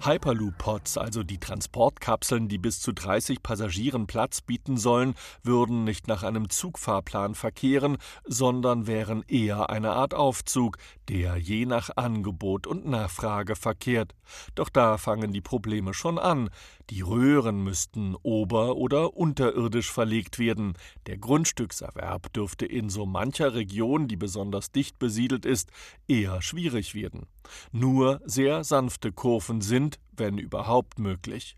Hyperloop-Pods, 0.00 0.96
also 0.96 1.24
die 1.24 1.38
Transportkapseln, 1.38 2.48
die 2.48 2.58
bis 2.58 2.80
zu 2.80 2.92
30 2.92 3.42
Passagieren 3.42 4.06
Platz 4.06 4.40
bieten 4.40 4.76
sollen, 4.76 5.14
würden 5.42 5.84
nicht 5.84 6.06
nach 6.06 6.22
einem 6.22 6.50
Zugfahrplan 6.50 7.34
verkehren, 7.34 7.98
sondern 8.24 8.86
wären 8.86 9.24
eher 9.26 9.70
eine 9.70 9.90
Art 9.90 10.14
Aufzug, 10.14 10.78
der 11.08 11.36
je 11.36 11.66
nach 11.66 11.90
Angebot 11.96 12.66
und 12.66 12.86
Nachfrage 12.86 13.56
verkehrt. 13.56 14.14
Doch 14.54 14.68
da 14.68 14.98
fangen 14.98 15.32
die 15.32 15.40
Probleme 15.40 15.94
schon 15.94 16.18
an. 16.18 16.50
Die 16.90 17.02
Röhren 17.02 17.62
müssten 17.64 18.14
ober- 18.22 18.76
oder 18.76 19.14
unterirdisch 19.16 19.90
verlegt 19.90 20.38
werden. 20.38 20.74
Der 21.06 21.18
Grundstückserwerb 21.18 22.32
dürfte 22.32 22.66
in 22.66 22.88
so 22.88 23.04
mancher 23.04 23.54
Region, 23.54 24.08
die 24.08 24.16
besonders 24.16 24.70
dicht 24.70 24.98
besiedelt 24.98 25.44
ist, 25.44 25.70
eher 26.06 26.40
schwierig 26.40 26.94
werden. 26.94 27.26
Nur 27.72 28.20
sehr 28.24 28.64
sanfte 28.64 29.12
Kurven 29.12 29.60
sind, 29.60 29.87
wenn 30.16 30.38
überhaupt 30.38 30.98
möglich. 30.98 31.56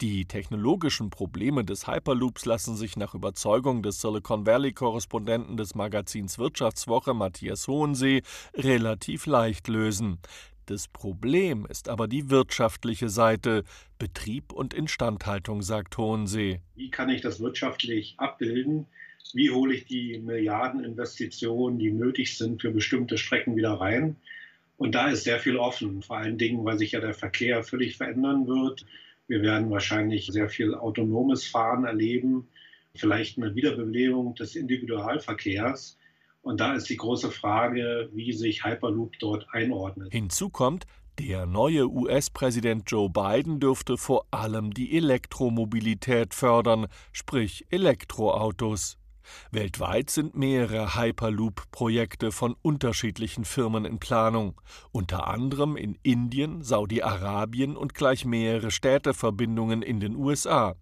Die 0.00 0.26
technologischen 0.26 1.10
Probleme 1.10 1.64
des 1.64 1.86
Hyperloops 1.86 2.44
lassen 2.44 2.76
sich 2.76 2.96
nach 2.96 3.14
Überzeugung 3.14 3.82
des 3.82 4.00
Silicon 4.00 4.46
Valley-Korrespondenten 4.46 5.56
des 5.56 5.74
Magazins 5.74 6.38
Wirtschaftswoche 6.38 7.14
Matthias 7.14 7.66
Hohensee 7.66 8.22
relativ 8.54 9.26
leicht 9.26 9.68
lösen. 9.68 10.18
Das 10.66 10.88
Problem 10.88 11.66
ist 11.66 11.88
aber 11.88 12.08
die 12.08 12.30
wirtschaftliche 12.30 13.10
Seite, 13.10 13.64
Betrieb 13.98 14.52
und 14.52 14.72
Instandhaltung, 14.72 15.62
sagt 15.62 15.98
Hohensee. 15.98 16.60
Wie 16.74 16.90
kann 16.90 17.10
ich 17.10 17.20
das 17.20 17.40
wirtschaftlich 17.40 18.14
abbilden? 18.16 18.86
Wie 19.34 19.50
hole 19.50 19.74
ich 19.74 19.84
die 19.86 20.18
Milliardeninvestitionen, 20.20 21.78
die 21.78 21.92
nötig 21.92 22.38
sind 22.38 22.62
für 22.62 22.70
bestimmte 22.70 23.18
Strecken 23.18 23.56
wieder 23.56 23.74
rein? 23.74 24.16
Und 24.76 24.94
da 24.94 25.08
ist 25.08 25.24
sehr 25.24 25.38
viel 25.38 25.56
offen, 25.56 26.02
vor 26.02 26.18
allen 26.18 26.38
Dingen, 26.38 26.64
weil 26.64 26.78
sich 26.78 26.92
ja 26.92 27.00
der 27.00 27.14
Verkehr 27.14 27.62
völlig 27.62 27.96
verändern 27.96 28.46
wird. 28.46 28.84
Wir 29.28 29.42
werden 29.42 29.70
wahrscheinlich 29.70 30.26
sehr 30.26 30.48
viel 30.48 30.74
autonomes 30.74 31.46
Fahren 31.46 31.84
erleben, 31.84 32.48
vielleicht 32.94 33.38
eine 33.38 33.54
Wiederbelebung 33.54 34.34
des 34.34 34.56
Individualverkehrs. 34.56 35.98
Und 36.42 36.60
da 36.60 36.74
ist 36.74 36.90
die 36.90 36.96
große 36.96 37.30
Frage, 37.30 38.10
wie 38.12 38.32
sich 38.32 38.64
Hyperloop 38.64 39.18
dort 39.18 39.46
einordnet. 39.52 40.12
Hinzu 40.12 40.50
kommt, 40.50 40.86
der 41.18 41.46
neue 41.46 41.88
US-Präsident 41.88 42.90
Joe 42.90 43.08
Biden 43.08 43.60
dürfte 43.60 43.96
vor 43.96 44.26
allem 44.30 44.74
die 44.74 44.96
Elektromobilität 44.96 46.34
fördern, 46.34 46.88
sprich 47.12 47.64
Elektroautos. 47.70 48.98
Weltweit 49.50 50.10
sind 50.10 50.36
mehrere 50.36 50.94
Hyperloop-Projekte 50.96 52.32
von 52.32 52.56
unterschiedlichen 52.62 53.44
Firmen 53.44 53.84
in 53.84 53.98
Planung, 53.98 54.60
unter 54.92 55.26
anderem 55.26 55.76
in 55.76 55.98
Indien, 56.02 56.62
Saudi-Arabien 56.62 57.76
und 57.76 57.94
gleich 57.94 58.24
mehrere 58.24 58.70
Städteverbindungen 58.70 59.82
in 59.82 60.00
den 60.00 60.16
USA. 60.16 60.74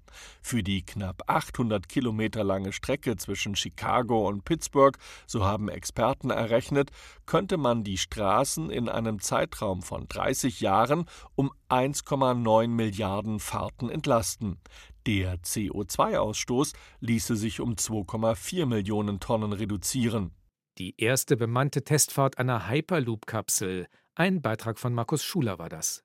Für 0.43 0.63
die 0.63 0.85
knapp 0.85 1.23
800 1.27 1.89
Kilometer 1.89 2.45
lange 2.45 2.73
Strecke 2.73 3.17
zwischen 3.17 3.57
Chicago 3.57 4.29
und 4.29 4.45
Pittsburgh, 4.45 4.97
so 5.27 5.45
haben 5.45 5.69
Experten 5.69 6.31
errechnet, 6.31 6.91
könnte 7.27 7.57
man 7.57 7.85
die 7.85 7.99
Straßen 7.99 8.71
in 8.71 8.89
einem 8.89 9.21
Zeitraum 9.21 9.83
von 9.83 10.07
30 10.09 10.61
Jahren 10.61 11.07
um 11.35 11.51
1,9 11.69 12.69
Milliarden 12.69 13.41
Fahrten 13.41 13.89
entlasten. 13.89 14.59
Der 15.07 15.37
CO2-Ausstoß 15.39 16.75
ließe 17.01 17.35
sich 17.35 17.61
um 17.61 17.75
2,4 17.75 18.67
Millionen 18.67 19.19
Tonnen 19.19 19.53
reduzieren. 19.53 20.31
Die 20.79 20.95
erste 20.97 21.37
bemannte 21.37 21.83
Testfahrt 21.83 22.39
einer 22.39 22.69
Hyperloop-Kapsel. 22.69 23.89
Ein 24.15 24.43
Beitrag 24.43 24.79
von 24.79 24.95
Markus 24.95 25.25
Schuler 25.25 25.59
war 25.59 25.69
das. 25.69 26.05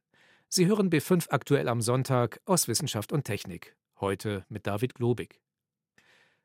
Sie 0.50 0.66
hören 0.66 0.90
B5 0.90 1.30
aktuell 1.30 1.68
am 1.68 1.82
Sonntag 1.82 2.42
aus 2.46 2.68
Wissenschaft 2.68 3.14
und 3.14 3.24
Technik. 3.24 3.76
Heute 4.00 4.46
mit 4.50 4.66
David 4.66 4.96
Globig. 4.96 5.42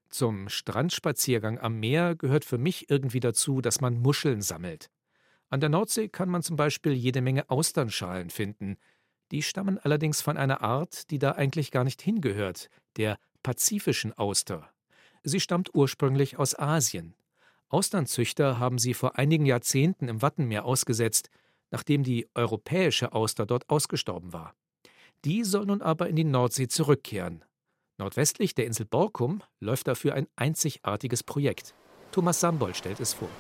Zum 0.08 0.50
Strandspaziergang 0.50 1.58
am 1.58 1.80
Meer 1.80 2.16
gehört 2.16 2.44
für 2.44 2.58
mich 2.58 2.90
irgendwie 2.90 3.20
dazu, 3.20 3.62
dass 3.62 3.80
man 3.80 3.98
Muscheln 3.98 4.42
sammelt. 4.42 4.90
An 5.48 5.60
der 5.60 5.68
Nordsee 5.68 6.08
kann 6.08 6.28
man 6.28 6.42
zum 6.42 6.56
Beispiel 6.56 6.92
jede 6.92 7.22
Menge 7.22 7.48
Austernschalen 7.48 8.28
finden, 8.28 8.76
die 9.32 9.42
stammen 9.42 9.78
allerdings 9.78 10.20
von 10.20 10.36
einer 10.36 10.60
Art, 10.60 11.10
die 11.10 11.18
da 11.18 11.32
eigentlich 11.32 11.70
gar 11.70 11.84
nicht 11.84 12.02
hingehört, 12.02 12.68
der 12.96 13.18
pazifischen 13.42 14.12
Auster. 14.12 14.68
Sie 15.24 15.40
stammt 15.40 15.74
ursprünglich 15.74 16.38
aus 16.38 16.56
Asien. 16.56 17.14
Austernzüchter 17.68 18.58
haben 18.58 18.78
sie 18.78 18.92
vor 18.92 19.18
einigen 19.18 19.46
Jahrzehnten 19.46 20.08
im 20.08 20.20
Wattenmeer 20.20 20.66
ausgesetzt, 20.66 21.30
nachdem 21.70 22.02
die 22.02 22.28
europäische 22.34 23.12
Auster 23.14 23.46
dort 23.46 23.70
ausgestorben 23.70 24.34
war. 24.34 24.54
Die 25.24 25.44
soll 25.44 25.66
nun 25.66 25.80
aber 25.80 26.08
in 26.08 26.16
die 26.16 26.24
Nordsee 26.24 26.68
zurückkehren. 26.68 27.42
Nordwestlich 27.96 28.54
der 28.54 28.66
Insel 28.66 28.84
Borkum 28.84 29.42
läuft 29.60 29.88
dafür 29.88 30.14
ein 30.14 30.26
einzigartiges 30.36 31.22
Projekt. 31.22 31.74
Thomas 32.10 32.40
Sambol 32.40 32.74
stellt 32.74 33.00
es 33.00 33.14
vor. 33.14 33.30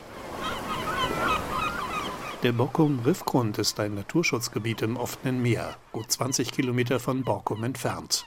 Der 2.42 2.50
Borkum-Riffgrund 2.50 3.58
ist 3.58 3.78
ein 3.78 3.94
Naturschutzgebiet 3.94 4.82
im 4.82 4.96
offenen 4.96 5.40
Meer, 5.42 5.76
gut 5.92 6.10
20 6.10 6.50
Kilometer 6.50 6.98
von 6.98 7.22
Borkum 7.22 7.62
entfernt. 7.62 8.26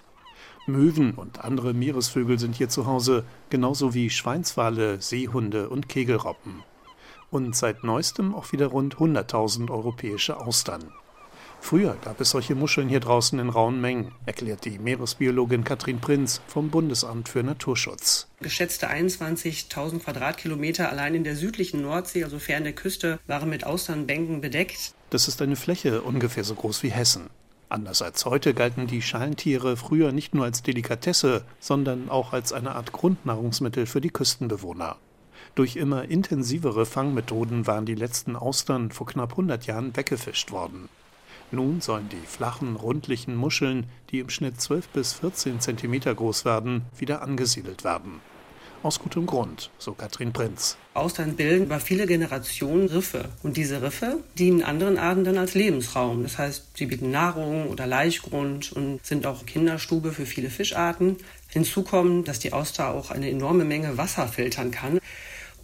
Möwen 0.68 1.16
und 1.16 1.44
andere 1.44 1.74
Meeresvögel 1.74 2.40
sind 2.40 2.56
hier 2.56 2.70
zu 2.70 2.86
Hause, 2.86 3.26
genauso 3.50 3.94
wie 3.94 4.10
Schweinswale, 4.10 5.02
Seehunde 5.02 5.68
und 5.68 5.90
Kegelraupen. 5.90 6.64
Und 7.30 7.58
seit 7.58 7.84
neuestem 7.84 8.34
auch 8.34 8.54
wieder 8.54 8.68
rund 8.68 8.96
100.000 8.96 9.70
europäische 9.70 10.40
Austern. 10.40 10.94
Früher 11.66 11.98
gab 12.04 12.22
es 12.22 12.30
solche 12.30 12.54
Muscheln 12.54 12.90
hier 12.90 13.00
draußen 13.00 13.40
in 13.40 13.50
rauen 13.50 13.82
Mengen, 13.82 14.12
erklärt 14.28 14.66
die 14.66 14.78
Meeresbiologin 14.78 15.64
Katrin 15.64 16.00
Prinz 16.00 16.40
vom 16.46 16.70
Bundesamt 16.70 17.28
für 17.28 17.42
Naturschutz. 17.42 18.28
Geschätzte 18.40 18.88
21.000 18.88 19.98
Quadratkilometer 19.98 20.92
allein 20.92 21.16
in 21.16 21.24
der 21.24 21.36
südlichen 21.36 21.82
Nordsee, 21.82 22.24
also 22.24 22.38
fern 22.38 22.66
der 22.66 22.74
Küste, 22.74 23.20
waren 23.26 23.50
mit 23.50 23.64
Austernbänken 23.64 24.42
bedeckt. 24.42 24.94
Das 25.10 25.28
ist 25.28 25.42
eine 25.42 25.56
Fläche 25.56 26.04
ungefähr 26.04 26.44
so 26.44 26.54
groß 26.54 26.84
wie 26.84 26.92
Hessen. 26.92 27.32
Anders 27.68 28.04
als 28.04 28.26
heute 28.26 28.54
galten 28.54 28.86
die 28.86 29.02
Schalentiere 29.02 29.76
früher 29.76 30.12
nicht 30.12 30.36
nur 30.36 30.46
als 30.46 30.62
Delikatesse, 30.62 31.46
sondern 31.60 32.12
auch 32.12 32.32
als 32.32 32.54
eine 32.54 32.76
Art 32.76 32.92
Grundnahrungsmittel 32.92 33.88
für 33.88 34.02
die 34.02 34.12
Küstenbewohner. 34.12 34.98
Durch 35.56 35.78
immer 35.78 36.04
intensivere 36.12 36.86
Fangmethoden 36.86 37.66
waren 37.66 37.88
die 37.88 37.96
letzten 37.96 38.36
Austern 38.36 38.92
vor 38.92 39.08
knapp 39.08 39.32
100 39.32 39.66
Jahren 39.66 39.98
weggefischt 39.98 40.52
worden. 40.52 40.90
Nun 41.52 41.80
sollen 41.80 42.10
die 42.10 42.28
flachen, 42.28 42.76
rundlichen 42.76 43.36
Muscheln, 43.36 43.86
die 44.12 44.20
im 44.20 44.30
Schnitt 44.30 44.60
12 44.60 44.88
bis 44.90 45.14
14 45.14 45.60
Zentimeter 45.60 46.14
groß 46.14 46.44
werden, 46.44 46.84
wieder 46.98 47.22
angesiedelt 47.22 47.84
werden. 47.84 48.20
Aus 48.84 49.00
gutem 49.00 49.26
Grund, 49.26 49.72
so 49.80 49.94
Katrin 49.94 50.32
Prinz. 50.32 50.78
Austern 50.94 51.36
bilden 51.36 51.66
über 51.66 51.80
viele 51.80 52.06
Generationen 52.06 52.88
Riffe. 52.88 53.30
Und 53.42 53.58
diese 53.58 53.82
Riffe 53.82 54.20
dienen 54.38 54.62
anderen 54.62 55.00
Arten 55.00 55.24
dann 55.24 55.40
als 55.40 55.56
Lebensraum. 55.56 56.22
Das 56.22 56.38
heißt, 56.38 56.78
sie 56.78 56.86
bieten 56.86 57.10
Nahrung 57.10 57.70
oder 57.70 57.88
Laichgrund 57.88 58.72
und 58.74 59.04
sind 59.04 59.26
auch 59.26 59.46
Kinderstube 59.46 60.12
für 60.12 60.28
viele 60.28 60.52
Fischarten. 60.52 61.18
Hinzu 61.48 61.84
kommt, 61.84 62.28
dass 62.28 62.38
die 62.38 62.54
Auster 62.54 62.94
auch 62.94 63.10
eine 63.10 63.30
enorme 63.30 63.66
Menge 63.66 63.98
Wasser 63.98 64.28
filtern 64.28 64.70
kann 64.72 65.00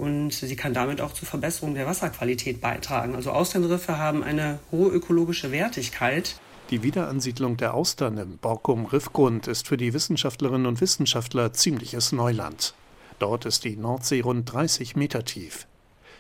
und 0.02 0.32
sie 0.32 0.56
kann 0.56 0.74
damit 0.74 1.00
auch 1.00 1.14
zur 1.14 1.28
Verbesserung 1.28 1.76
der 1.76 1.86
Wasserqualität 1.86 2.60
beitragen. 2.60 3.14
Also 3.14 3.30
Austernriffe 3.30 4.00
haben 4.00 4.24
eine 4.24 4.58
hohe 4.72 4.90
ökologische 4.90 5.52
Wertigkeit. 5.52 6.38
Die 6.72 6.82
Wiederansiedlung 6.82 7.56
der 7.56 7.76
Austern 7.76 8.18
im 8.18 8.38
Borkum-Riffgrund 8.40 9.48
ist 9.48 9.68
für 9.68 9.78
die 9.78 9.94
Wissenschaftlerinnen 9.94 10.66
und 10.66 10.82
Wissenschaftler 10.82 11.54
ziemliches 11.54 12.14
Neuland. 12.14 12.74
Dort 13.20 13.46
ist 13.46 13.64
die 13.64 13.76
Nordsee 13.76 14.22
rund 14.22 14.52
30 14.52 14.96
Meter 14.96 15.24
tief. 15.24 15.68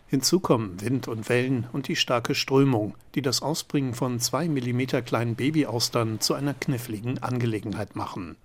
Hinzu 0.05 0.39
kommen 0.39 0.79
Wind 0.79 1.07
und 1.07 1.27
Wellen 1.27 1.67
und 1.73 1.87
die 1.87 1.95
starke 1.95 2.35
Strömung, 2.35 2.93
die 3.15 3.23
das 3.23 3.41
Ausbringen 3.41 3.95
von 3.95 4.19
zwei 4.19 4.47
Millimeter 4.47 5.01
kleinen 5.01 5.35
Babyaustern 5.35 6.19
zu 6.19 6.35
einer 6.35 6.53
kniffligen 6.53 7.17
Angelegenheit 7.23 7.95
machen. 7.95 8.35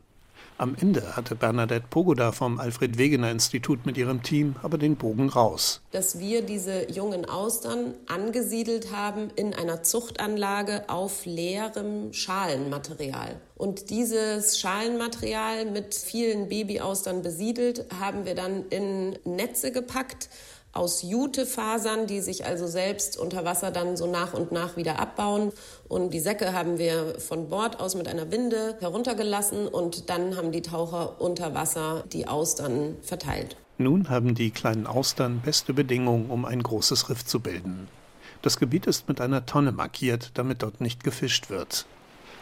Am 0.58 0.74
Ende 0.80 1.16
hatte 1.16 1.34
Bernadette 1.34 1.86
Pogoda 1.90 2.32
vom 2.32 2.58
Alfred 2.58 2.96
Wegener 2.96 3.30
Institut 3.30 3.84
mit 3.84 3.98
ihrem 3.98 4.22
Team 4.22 4.56
aber 4.62 4.78
den 4.78 4.96
Bogen 4.96 5.28
raus. 5.28 5.82
Dass 5.90 6.18
wir 6.18 6.40
diese 6.40 6.90
jungen 6.90 7.26
Austern 7.26 7.92
angesiedelt 8.06 8.90
haben 8.90 9.28
in 9.36 9.52
einer 9.52 9.82
Zuchtanlage 9.82 10.88
auf 10.88 11.26
leerem 11.26 12.10
Schalenmaterial. 12.14 13.38
Und 13.54 13.90
dieses 13.90 14.58
Schalenmaterial 14.58 15.66
mit 15.66 15.94
vielen 15.94 16.48
Babyaustern 16.48 17.20
besiedelt 17.20 17.84
haben 18.00 18.24
wir 18.24 18.34
dann 18.34 18.64
in 18.70 19.18
Netze 19.24 19.72
gepackt 19.72 20.30
aus 20.76 21.02
Jutefasern, 21.02 22.06
die 22.06 22.20
sich 22.20 22.44
also 22.44 22.66
selbst 22.66 23.16
unter 23.16 23.44
Wasser 23.44 23.70
dann 23.70 23.96
so 23.96 24.06
nach 24.06 24.34
und 24.34 24.52
nach 24.52 24.76
wieder 24.76 24.98
abbauen. 24.98 25.52
Und 25.88 26.12
die 26.12 26.20
Säcke 26.20 26.52
haben 26.52 26.78
wir 26.78 27.18
von 27.18 27.48
Bord 27.48 27.80
aus 27.80 27.94
mit 27.94 28.08
einer 28.08 28.30
Winde 28.30 28.76
heruntergelassen 28.80 29.66
und 29.66 30.10
dann 30.10 30.36
haben 30.36 30.52
die 30.52 30.62
Taucher 30.62 31.20
unter 31.20 31.54
Wasser 31.54 32.04
die 32.12 32.28
Austern 32.28 32.96
verteilt. 33.02 33.56
Nun 33.78 34.08
haben 34.08 34.34
die 34.34 34.50
kleinen 34.50 34.86
Austern 34.86 35.40
beste 35.44 35.74
Bedingungen, 35.74 36.30
um 36.30 36.44
ein 36.44 36.62
großes 36.62 37.10
Riff 37.10 37.24
zu 37.24 37.40
bilden. 37.40 37.88
Das 38.42 38.58
Gebiet 38.58 38.86
ist 38.86 39.08
mit 39.08 39.20
einer 39.20 39.44
Tonne 39.44 39.72
markiert, 39.72 40.30
damit 40.34 40.62
dort 40.62 40.80
nicht 40.80 41.04
gefischt 41.04 41.50
wird. 41.50 41.86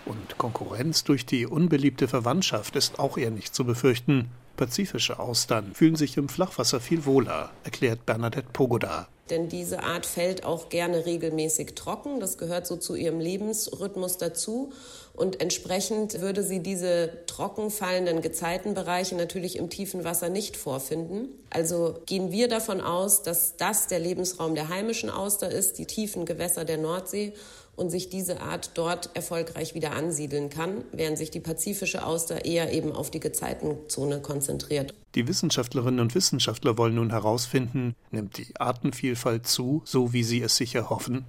Und 0.06 0.38
Konkurrenz 0.38 1.02
durch 1.04 1.24
die 1.24 1.46
unbeliebte 1.46 2.08
Verwandtschaft 2.08 2.76
ist 2.76 2.98
auch 2.98 3.16
eher 3.16 3.30
nicht 3.30 3.54
zu 3.54 3.64
befürchten. 3.64 4.30
Pazifische 4.56 5.18
Austern 5.18 5.74
fühlen 5.74 5.96
sich 5.96 6.16
im 6.16 6.28
Flachwasser 6.28 6.80
viel 6.80 7.04
wohler, 7.04 7.50
erklärt 7.64 8.06
Bernadette 8.06 8.48
Pogoda. 8.52 9.08
Denn 9.30 9.48
diese 9.48 9.82
Art 9.82 10.04
fällt 10.04 10.44
auch 10.44 10.68
gerne 10.68 11.06
regelmäßig 11.06 11.74
trocken. 11.74 12.20
Das 12.20 12.36
gehört 12.36 12.66
so 12.66 12.76
zu 12.76 12.94
ihrem 12.94 13.20
Lebensrhythmus 13.20 14.18
dazu. 14.18 14.72
Und 15.14 15.40
entsprechend 15.40 16.20
würde 16.20 16.42
sie 16.42 16.60
diese 16.60 17.10
trocken 17.26 17.70
fallenden 17.70 18.20
Gezeitenbereiche 18.20 19.14
natürlich 19.14 19.56
im 19.56 19.70
tiefen 19.70 20.04
Wasser 20.04 20.28
nicht 20.28 20.58
vorfinden. 20.58 21.28
Also 21.48 22.00
gehen 22.04 22.32
wir 22.32 22.48
davon 22.48 22.82
aus, 22.82 23.22
dass 23.22 23.56
das 23.56 23.86
der 23.86 24.00
Lebensraum 24.00 24.54
der 24.54 24.68
heimischen 24.68 25.08
Auster 25.08 25.50
ist, 25.50 25.78
die 25.78 25.86
tiefen 25.86 26.26
Gewässer 26.26 26.66
der 26.66 26.78
Nordsee 26.78 27.32
und 27.76 27.90
sich 27.90 28.08
diese 28.08 28.40
Art 28.40 28.72
dort 28.74 29.10
erfolgreich 29.14 29.74
wieder 29.74 29.92
ansiedeln 29.92 30.50
kann, 30.50 30.84
während 30.92 31.18
sich 31.18 31.30
die 31.30 31.40
pazifische 31.40 32.04
Auster 32.04 32.44
eher 32.44 32.72
eben 32.72 32.92
auf 32.92 33.10
die 33.10 33.20
Gezeitenzone 33.20 34.20
konzentriert. 34.20 34.94
Die 35.14 35.28
Wissenschaftlerinnen 35.28 36.00
und 36.00 36.14
Wissenschaftler 36.14 36.76
wollen 36.78 36.96
nun 36.96 37.10
herausfinden, 37.10 37.94
nimmt 38.10 38.38
die 38.38 38.54
Artenvielfalt 38.58 39.46
zu, 39.46 39.82
so 39.84 40.12
wie 40.12 40.24
sie 40.24 40.42
es 40.42 40.56
sich 40.56 40.74
erhoffen? 40.74 41.24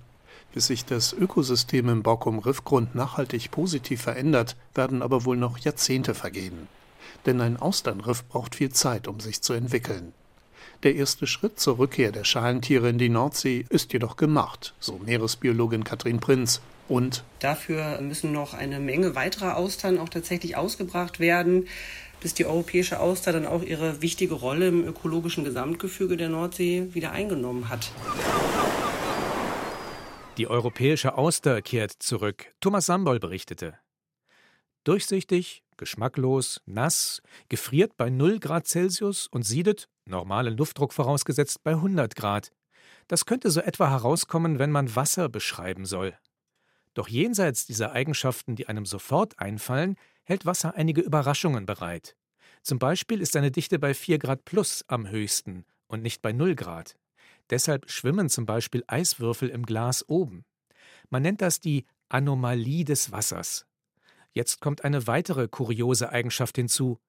Bis 0.54 0.68
sich 0.68 0.86
das 0.86 1.12
Ökosystem 1.12 1.90
im 1.90 2.02
Borkum-Riffgrund 2.02 2.96
nachhaltig 2.96 3.52
positiv 3.52 4.02
verändert, 4.02 4.56
werden 4.74 5.02
aber 5.02 5.26
wohl 5.26 5.38
noch 5.38 5.58
Jahrzehnte 5.58 6.14
vergehen. 6.14 6.68
Denn 7.26 7.42
ein 7.42 7.58
Austernriff 7.58 8.24
braucht 8.28 8.56
viel 8.56 8.72
Zeit, 8.72 9.08
um 9.08 9.20
sich 9.20 9.42
zu 9.42 9.54
entwickeln. 9.54 10.14
Der 10.84 10.96
erste 10.96 11.26
Schritt 11.28 11.60
zur 11.60 11.78
Rückkehr 11.78 12.12
der 12.12 12.24
Schalentiere 12.24 12.90
in 12.90 12.98
die 12.98 13.10
Nordsee 13.10 13.66
ist 13.70 13.94
jedoch 13.94 14.18
gemacht, 14.18 14.76
so 14.80 15.00
Meeresbiologin 15.04 15.84
Katrin 15.84 16.20
Prinz. 16.20 16.62
Und 16.88 17.24
dafür 17.40 18.00
müssen 18.02 18.32
noch 18.32 18.54
eine 18.54 18.80
Menge 18.80 19.16
weiterer 19.16 19.58
Austern 19.58 19.98
auch 19.98 20.10
tatsächlich 20.10 20.56
ausgebracht 20.56 21.20
werden, 21.20 21.68
bis 22.22 22.34
die 22.34 22.46
europäische 22.46 23.00
Auster 23.00 23.34
dann 23.34 23.46
auch 23.46 23.64
ihre 23.64 24.02
wichtige 24.02 24.36
Rolle 24.36 24.68
im 24.68 24.86
ökologischen 24.88 25.44
Gesamtgefüge 25.44 26.18
der 26.18 26.30
Nordsee 26.30 26.90
wieder 26.94 27.12
eingenommen 27.12 27.70
hat. 27.70 27.92
Die 30.38 30.48
europäische 30.48 31.18
Auster 31.18 31.62
kehrt 31.62 31.94
zurück. 32.00 32.54
Thomas 32.60 32.86
Sambol 32.86 33.20
berichtete. 33.20 33.80
Durchsichtig, 34.84 35.64
geschmacklos, 35.78 36.62
nass, 36.66 37.22
gefriert 37.50 37.98
bei 37.98 38.10
0 38.10 38.40
Grad 38.40 38.68
Celsius 38.68 39.28
und 39.28 39.44
siedet, 39.44 39.88
normalen 40.06 40.58
Luftdruck 40.58 40.94
vorausgesetzt 40.94 41.64
bei 41.64 41.72
100 41.72 42.16
Grad. 42.16 42.52
Das 43.08 43.26
könnte 43.26 43.52
so 43.52 43.62
etwa 43.62 43.90
herauskommen, 43.90 44.60
wenn 44.60 44.72
man 44.72 44.96
Wasser 44.96 45.30
beschreiben 45.30 45.86
soll. 45.86 46.18
Doch 46.94 47.08
jenseits 47.08 47.66
dieser 47.66 47.92
Eigenschaften, 47.92 48.56
die 48.56 48.68
einem 48.68 48.86
sofort 48.86 49.38
einfallen, 49.38 49.98
hält 50.24 50.46
Wasser 50.46 50.76
einige 50.76 51.02
Überraschungen 51.02 51.66
bereit. 51.66 52.16
Zum 52.62 52.80
Beispiel 52.80 53.22
ist 53.22 53.34
seine 53.34 53.52
Dichte 53.52 53.78
bei 53.78 53.94
4 53.94 54.18
Grad 54.18 54.46
plus 54.46 54.84
am 54.88 55.08
höchsten 55.10 55.66
und 55.88 56.02
nicht 56.02 56.22
bei 56.22 56.32
0 56.32 56.56
Grad. 56.56 56.98
Deshalb 57.50 57.92
schwimmen 57.92 58.30
zum 58.30 58.46
Beispiel 58.46 58.84
Eiswürfel 58.88 59.50
im 59.50 59.66
Glas 59.66 60.08
oben. 60.10 60.46
Man 61.10 61.22
nennt 61.22 61.42
das 61.42 61.60
die 61.60 61.86
Anomalie 62.10 62.86
des 62.86 63.12
Wassers. 63.12 63.68
Jetzt 64.36 64.60
kommt 64.60 64.84
eine 64.84 65.08
weitere 65.08 65.48
kuriose 65.48 66.10
Eigenschaft 66.10 66.58
hinzu. 66.58 67.00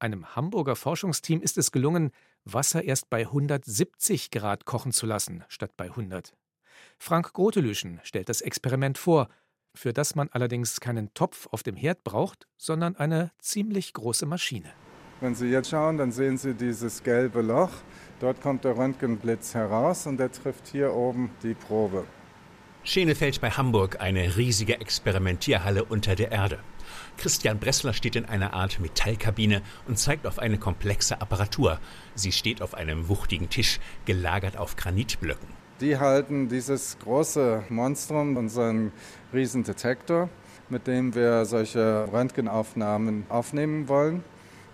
Einem 0.00 0.34
Hamburger 0.34 0.74
Forschungsteam 0.74 1.40
ist 1.40 1.56
es 1.56 1.70
gelungen, 1.70 2.10
Wasser 2.44 2.82
erst 2.82 3.08
bei 3.08 3.20
170 3.20 4.32
Grad 4.32 4.64
kochen 4.64 4.90
zu 4.90 5.06
lassen, 5.06 5.44
statt 5.46 5.76
bei 5.76 5.84
100. 5.84 6.34
Frank 6.98 7.34
Grotelüschen 7.34 8.00
stellt 8.02 8.28
das 8.28 8.40
Experiment 8.40 8.98
vor, 8.98 9.28
für 9.76 9.92
das 9.92 10.16
man 10.16 10.28
allerdings 10.32 10.80
keinen 10.80 11.14
Topf 11.14 11.46
auf 11.52 11.62
dem 11.62 11.76
Herd 11.76 12.02
braucht, 12.02 12.48
sondern 12.58 12.96
eine 12.96 13.30
ziemlich 13.38 13.92
große 13.92 14.26
Maschine. 14.26 14.72
Wenn 15.20 15.36
Sie 15.36 15.46
jetzt 15.46 15.70
schauen, 15.70 15.98
dann 15.98 16.10
sehen 16.10 16.36
Sie 16.36 16.52
dieses 16.52 17.04
gelbe 17.04 17.42
Loch. 17.42 17.70
Dort 18.18 18.40
kommt 18.40 18.64
der 18.64 18.76
Röntgenblitz 18.76 19.54
heraus 19.54 20.08
und 20.08 20.16
der 20.16 20.32
trifft 20.32 20.66
hier 20.66 20.92
oben 20.92 21.30
die 21.44 21.54
Probe. 21.54 22.04
Schenefeld 22.82 23.40
bei 23.40 23.50
Hamburg, 23.50 24.00
eine 24.00 24.36
riesige 24.36 24.80
Experimentierhalle 24.80 25.84
unter 25.84 26.16
der 26.16 26.32
Erde. 26.32 26.58
Christian 27.16 27.58
Bressler 27.58 27.92
steht 27.92 28.16
in 28.16 28.24
einer 28.24 28.54
Art 28.54 28.80
Metallkabine 28.80 29.62
und 29.86 29.98
zeigt 29.98 30.26
auf 30.26 30.38
eine 30.38 30.58
komplexe 30.58 31.20
Apparatur. 31.20 31.78
Sie 32.14 32.32
steht 32.32 32.62
auf 32.62 32.74
einem 32.74 33.08
wuchtigen 33.08 33.48
Tisch, 33.48 33.80
gelagert 34.04 34.56
auf 34.56 34.76
Granitblöcken. 34.76 35.48
Die 35.80 35.98
halten 35.98 36.48
dieses 36.48 36.96
große 37.00 37.64
Monstrum, 37.68 38.36
unseren 38.36 38.92
Riesendetektor, 39.32 40.28
mit 40.68 40.86
dem 40.86 41.14
wir 41.14 41.44
solche 41.44 42.08
Röntgenaufnahmen 42.12 43.26
aufnehmen 43.28 43.88
wollen. 43.88 44.22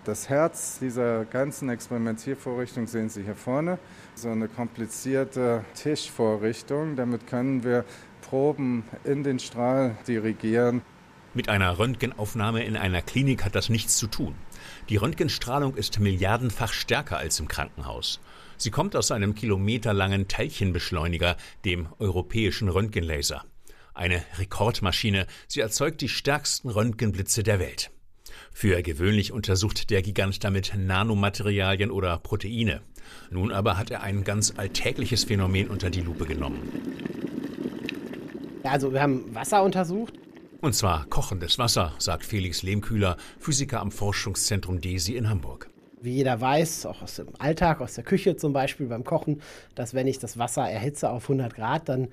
Das 0.05 0.29
Herz 0.29 0.79
dieser 0.79 1.25
ganzen 1.25 1.69
Experimentiervorrichtung 1.69 2.87
sehen 2.87 3.09
Sie 3.09 3.23
hier 3.23 3.35
vorne. 3.35 3.79
So 4.15 4.29
eine 4.29 4.47
komplizierte 4.47 5.65
Tischvorrichtung. 5.75 6.95
Damit 6.95 7.27
können 7.27 7.63
wir 7.63 7.85
Proben 8.21 8.83
in 9.03 9.23
den 9.23 9.39
Strahl 9.39 9.97
dirigieren. 10.07 10.81
Mit 11.33 11.47
einer 11.47 11.77
Röntgenaufnahme 11.77 12.63
in 12.63 12.75
einer 12.75 13.03
Klinik 13.03 13.45
hat 13.45 13.53
das 13.53 13.69
nichts 13.69 13.97
zu 13.97 14.07
tun. 14.07 14.35
Die 14.89 14.97
Röntgenstrahlung 14.97 15.75
ist 15.75 15.99
milliardenfach 15.99 16.73
stärker 16.73 17.17
als 17.17 17.39
im 17.39 17.47
Krankenhaus. 17.47 18.19
Sie 18.57 18.71
kommt 18.71 18.95
aus 18.95 19.11
einem 19.11 19.35
kilometerlangen 19.35 20.27
Teilchenbeschleuniger, 20.27 21.37
dem 21.65 21.87
europäischen 21.99 22.67
Röntgenlaser. 22.67 23.45
Eine 23.93 24.23
Rekordmaschine, 24.37 25.27
sie 25.47 25.59
erzeugt 25.59 26.01
die 26.01 26.09
stärksten 26.09 26.69
Röntgenblitze 26.69 27.43
der 27.43 27.59
Welt. 27.59 27.91
Für 28.51 28.81
gewöhnlich 28.81 29.31
untersucht 29.31 29.89
der 29.91 30.01
Gigant 30.01 30.43
damit 30.43 30.73
Nanomaterialien 30.75 31.91
oder 31.91 32.17
Proteine. 32.17 32.81
Nun 33.29 33.51
aber 33.51 33.77
hat 33.77 33.91
er 33.91 34.01
ein 34.01 34.23
ganz 34.23 34.53
alltägliches 34.57 35.25
Phänomen 35.25 35.67
unter 35.67 35.89
die 35.89 36.01
Lupe 36.01 36.25
genommen. 36.25 36.59
Also 38.63 38.91
wir 38.93 39.01
haben 39.01 39.33
Wasser 39.33 39.63
untersucht. 39.63 40.13
Und 40.61 40.73
zwar 40.73 41.05
kochendes 41.05 41.57
Wasser, 41.57 41.93
sagt 41.99 42.25
Felix 42.25 42.63
Lehmkühler, 42.63 43.15
Physiker 43.39 43.79
am 43.79 43.91
Forschungszentrum 43.91 44.81
DESI 44.81 45.15
in 45.15 45.29
Hamburg. 45.29 45.69
Wie 46.01 46.11
jeder 46.11 46.41
weiß, 46.41 46.85
auch 46.85 47.01
aus 47.01 47.15
dem 47.15 47.29
Alltag, 47.39 47.79
aus 47.79 47.93
der 47.93 48.03
Küche 48.03 48.35
zum 48.35 48.51
Beispiel 48.51 48.87
beim 48.87 49.05
Kochen, 49.05 49.41
dass 49.75 49.93
wenn 49.93 50.07
ich 50.07 50.19
das 50.19 50.37
Wasser 50.37 50.69
erhitze 50.69 51.09
auf 51.09 51.23
100 51.23 51.55
Grad, 51.55 51.87
dann 51.87 52.09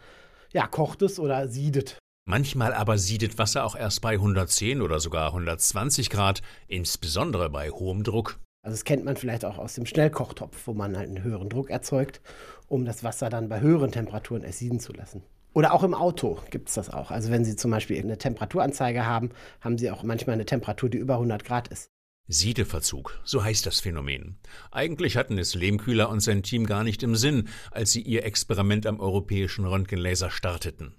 ja, 0.52 0.68
kocht 0.68 1.02
es 1.02 1.18
oder 1.18 1.48
siedet. 1.48 1.98
Manchmal 2.28 2.72
aber 2.72 2.98
siedet 2.98 3.36
Wasser 3.38 3.64
auch 3.64 3.74
erst 3.74 4.00
bei 4.00 4.12
110 4.12 4.80
oder 4.80 5.00
sogar 5.00 5.28
120 5.28 6.08
Grad, 6.08 6.42
insbesondere 6.68 7.50
bei 7.50 7.70
hohem 7.70 8.04
Druck. 8.04 8.38
Also 8.64 8.74
das 8.74 8.84
kennt 8.84 9.04
man 9.04 9.16
vielleicht 9.16 9.44
auch 9.44 9.58
aus 9.58 9.74
dem 9.74 9.86
Schnellkochtopf, 9.86 10.66
wo 10.66 10.74
man 10.74 10.96
halt 10.96 11.08
einen 11.08 11.22
höheren 11.22 11.48
Druck 11.48 11.70
erzeugt, 11.70 12.20
um 12.68 12.84
das 12.84 13.02
Wasser 13.02 13.28
dann 13.28 13.48
bei 13.48 13.60
höheren 13.60 13.92
Temperaturen 13.92 14.42
ersieden 14.42 14.80
zu 14.80 14.92
lassen. 14.92 15.22
Oder 15.56 15.72
auch 15.72 15.82
im 15.84 15.94
Auto 15.94 16.38
gibt 16.50 16.68
es 16.68 16.74
das 16.74 16.90
auch. 16.90 17.10
Also 17.10 17.30
wenn 17.30 17.42
Sie 17.42 17.56
zum 17.56 17.70
Beispiel 17.70 17.98
eine 17.98 18.18
Temperaturanzeige 18.18 19.06
haben, 19.06 19.30
haben 19.62 19.78
Sie 19.78 19.90
auch 19.90 20.02
manchmal 20.02 20.34
eine 20.34 20.44
Temperatur, 20.44 20.90
die 20.90 20.98
über 20.98 21.14
100 21.14 21.46
Grad 21.46 21.68
ist. 21.68 21.88
Siedeverzug, 22.28 23.18
so 23.24 23.42
heißt 23.42 23.64
das 23.64 23.80
Phänomen. 23.80 24.36
Eigentlich 24.70 25.16
hatten 25.16 25.38
es 25.38 25.54
Lehmkühler 25.54 26.10
und 26.10 26.20
sein 26.20 26.42
Team 26.42 26.66
gar 26.66 26.84
nicht 26.84 27.02
im 27.02 27.16
Sinn, 27.16 27.48
als 27.70 27.90
sie 27.90 28.02
ihr 28.02 28.26
Experiment 28.26 28.84
am 28.86 29.00
europäischen 29.00 29.64
Röntgenlaser 29.64 30.30
starteten. 30.30 30.94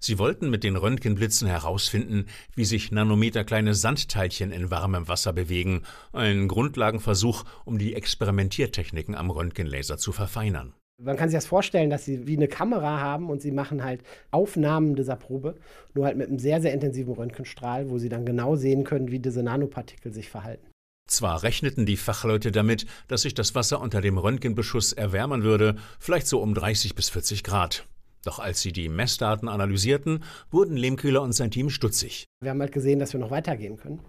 Sie 0.00 0.18
wollten 0.18 0.50
mit 0.50 0.64
den 0.64 0.74
Röntgenblitzen 0.74 1.46
herausfinden, 1.46 2.26
wie 2.56 2.64
sich 2.64 2.90
nanometerkleine 2.90 3.76
Sandteilchen 3.76 4.50
in 4.50 4.72
warmem 4.72 5.06
Wasser 5.06 5.32
bewegen, 5.32 5.82
ein 6.12 6.48
Grundlagenversuch, 6.48 7.44
um 7.64 7.78
die 7.78 7.94
Experimentiertechniken 7.94 9.14
am 9.14 9.30
Röntgenlaser 9.30 9.98
zu 9.98 10.10
verfeinern. 10.10 10.74
Man 11.02 11.16
kann 11.16 11.30
sich 11.30 11.36
das 11.36 11.46
vorstellen, 11.46 11.88
dass 11.88 12.04
sie 12.04 12.26
wie 12.26 12.36
eine 12.36 12.48
Kamera 12.48 13.00
haben 13.00 13.30
und 13.30 13.40
sie 13.40 13.52
machen 13.52 13.82
halt 13.82 14.02
Aufnahmen 14.30 14.96
dieser 14.96 15.16
Probe, 15.16 15.54
nur 15.94 16.04
halt 16.04 16.18
mit 16.18 16.28
einem 16.28 16.38
sehr, 16.38 16.60
sehr 16.60 16.74
intensiven 16.74 17.14
Röntgenstrahl, 17.14 17.88
wo 17.88 17.98
sie 17.98 18.10
dann 18.10 18.26
genau 18.26 18.54
sehen 18.54 18.84
können, 18.84 19.10
wie 19.10 19.18
diese 19.18 19.42
Nanopartikel 19.42 20.12
sich 20.12 20.28
verhalten. 20.28 20.66
Zwar 21.06 21.42
rechneten 21.42 21.86
die 21.86 21.96
Fachleute 21.96 22.52
damit, 22.52 22.86
dass 23.08 23.22
sich 23.22 23.34
das 23.34 23.54
Wasser 23.54 23.80
unter 23.80 24.00
dem 24.00 24.18
Röntgenbeschuss 24.18 24.92
erwärmen 24.92 25.42
würde, 25.42 25.76
vielleicht 25.98 26.26
so 26.26 26.40
um 26.40 26.54
30 26.54 26.94
bis 26.94 27.08
40 27.08 27.42
Grad. 27.42 27.86
Doch 28.24 28.38
als 28.38 28.60
sie 28.60 28.72
die 28.72 28.88
Messdaten 28.88 29.48
analysierten, 29.48 30.22
wurden 30.50 30.76
Lehmkühler 30.76 31.22
und 31.22 31.32
sein 31.32 31.50
Team 31.50 31.70
stutzig. 31.70 32.26
Wir 32.42 32.50
haben 32.50 32.60
halt 32.60 32.72
gesehen, 32.72 32.98
dass 32.98 33.12
wir 33.14 33.20
noch 33.20 33.30
weitergehen 33.30 33.78
können. 33.78 34.00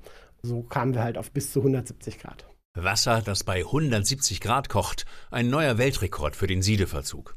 So 0.43 0.61
kamen 0.63 0.93
wir 0.93 1.03
halt 1.03 1.17
auf 1.17 1.31
bis 1.31 1.51
zu 1.51 1.59
170 1.59 2.19
Grad. 2.19 2.45
Wasser, 2.73 3.21
das 3.21 3.43
bei 3.43 3.59
170 3.59 4.39
Grad 4.39 4.69
kocht, 4.69 5.05
ein 5.29 5.49
neuer 5.49 5.77
Weltrekord 5.77 6.37
für 6.37 6.47
den 6.47 6.61
Siedeverzug. 6.61 7.35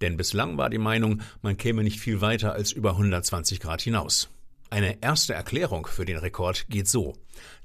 Denn 0.00 0.16
bislang 0.16 0.56
war 0.56 0.70
die 0.70 0.78
Meinung, 0.78 1.20
man 1.42 1.58
käme 1.58 1.82
nicht 1.82 2.00
viel 2.00 2.22
weiter 2.22 2.54
als 2.54 2.72
über 2.72 2.92
120 2.92 3.60
Grad 3.60 3.82
hinaus. 3.82 4.30
Eine 4.70 5.02
erste 5.02 5.34
Erklärung 5.34 5.86
für 5.86 6.06
den 6.06 6.16
Rekord 6.16 6.66
geht 6.70 6.88
so. 6.88 7.12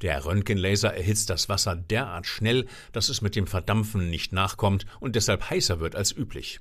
Der 0.02 0.26
Röntgenlaser 0.26 0.94
erhitzt 0.94 1.30
das 1.30 1.48
Wasser 1.48 1.78
derart 1.78 2.28
schnell, 2.28 2.68
dass 2.92 3.08
es 3.08 3.22
mit 3.22 3.38
dem 3.38 3.48
Verdampfen 3.48 4.10
nicht 4.10 4.34
nachkommt 4.34 4.86
und 5.00 5.16
deshalb 5.16 5.50
heißer 5.50 5.80
wird 5.80 5.96
als 5.96 6.12
üblich. 6.12 6.60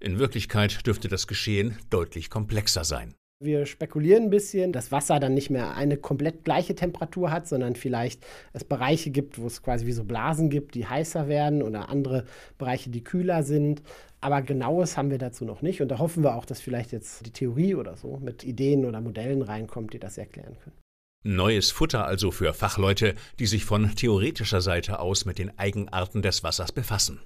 In 0.00 0.18
Wirklichkeit 0.18 0.86
dürfte 0.86 1.08
das 1.08 1.26
Geschehen 1.26 1.78
deutlich 1.90 2.30
komplexer 2.30 2.84
sein. 2.84 3.14
Wir 3.42 3.66
spekulieren 3.66 4.24
ein 4.24 4.30
bisschen, 4.30 4.72
dass 4.72 4.92
Wasser 4.92 5.18
dann 5.18 5.34
nicht 5.34 5.50
mehr 5.50 5.74
eine 5.74 5.96
komplett 5.96 6.44
gleiche 6.44 6.76
Temperatur 6.76 7.32
hat, 7.32 7.48
sondern 7.48 7.74
vielleicht 7.74 8.24
es 8.52 8.62
Bereiche 8.62 9.10
gibt, 9.10 9.36
wo 9.40 9.48
es 9.48 9.64
quasi 9.64 9.84
wie 9.84 9.92
so 9.92 10.04
Blasen 10.04 10.48
gibt, 10.48 10.76
die 10.76 10.86
heißer 10.86 11.26
werden 11.26 11.60
oder 11.60 11.88
andere 11.88 12.24
Bereiche, 12.56 12.90
die 12.90 13.02
kühler 13.02 13.42
sind. 13.42 13.82
Aber 14.20 14.42
genaues 14.42 14.96
haben 14.96 15.10
wir 15.10 15.18
dazu 15.18 15.44
noch 15.44 15.60
nicht. 15.60 15.82
Und 15.82 15.88
da 15.88 15.98
hoffen 15.98 16.22
wir 16.22 16.36
auch, 16.36 16.44
dass 16.44 16.60
vielleicht 16.60 16.92
jetzt 16.92 17.26
die 17.26 17.32
Theorie 17.32 17.74
oder 17.74 17.96
so 17.96 18.18
mit 18.18 18.44
Ideen 18.44 18.84
oder 18.84 19.00
Modellen 19.00 19.42
reinkommt, 19.42 19.92
die 19.92 19.98
das 19.98 20.18
erklären 20.18 20.56
können. 20.62 20.76
Neues 21.24 21.72
Futter 21.72 22.06
also 22.06 22.30
für 22.30 22.54
Fachleute, 22.54 23.16
die 23.40 23.46
sich 23.46 23.64
von 23.64 23.92
theoretischer 23.96 24.60
Seite 24.60 25.00
aus 25.00 25.24
mit 25.24 25.38
den 25.38 25.58
Eigenarten 25.58 26.22
des 26.22 26.44
Wassers 26.44 26.70
befassen. 26.70 27.20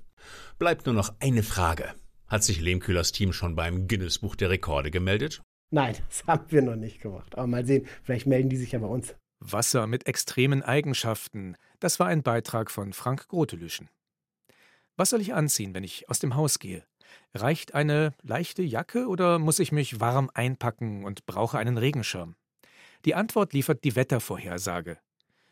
Bleibt 0.59 0.87
nur 0.87 0.95
noch 0.95 1.15
eine 1.21 1.43
Frage. 1.43 1.93
Hat 2.27 2.43
sich 2.43 2.63
Lehmkühlers 2.63 3.13
Team 3.13 3.35
schon 3.35 3.55
beim 3.55 3.87
Guinness 3.87 4.21
Buch 4.21 4.35
der 4.35 4.49
Rekorde 4.49 4.91
gemeldet? 4.91 5.43
Nein, 5.71 5.97
das 6.09 6.27
haben 6.27 6.51
wir 6.51 6.63
noch 6.63 6.77
nicht 6.77 7.01
gemacht. 7.01 7.37
Aber 7.37 7.47
mal 7.47 7.67
sehen, 7.67 7.87
vielleicht 8.03 8.27
melden 8.27 8.49
die 8.49 8.57
sich 8.57 8.73
ja 8.73 8.79
bei 8.79 8.87
uns. 8.87 9.15
Wasser 9.41 9.87
mit 9.87 10.07
extremen 10.07 10.63
Eigenschaften. 10.63 11.57
Das 11.79 12.01
war 12.01 12.07
ein 12.07 12.23
Beitrag 12.23 12.71
von 12.71 12.93
Frank 12.93 13.29
Grotelüschen. 13.29 13.91
Was 14.97 15.11
soll 15.11 15.21
ich 15.21 15.35
anziehen, 15.35 15.75
wenn 15.75 15.85
ich 15.85 16.09
aus 16.09 16.21
dem 16.21 16.37
Haus 16.37 16.59
gehe? 16.59 16.85
Reicht 17.35 17.75
eine 17.75 18.15
leichte 18.23 18.63
Jacke 18.63 19.07
oder 19.09 19.39
muss 19.39 19.59
ich 19.59 19.73
mich 19.73 20.01
warm 20.01 20.31
einpacken 20.33 21.05
und 21.05 21.27
brauche 21.27 21.59
einen 21.59 21.77
Regenschirm? 21.77 22.35
Die 23.05 23.15
Antwort 23.15 23.53
liefert 23.53 23.85
die 23.85 23.95
Wettervorhersage. 23.95 24.99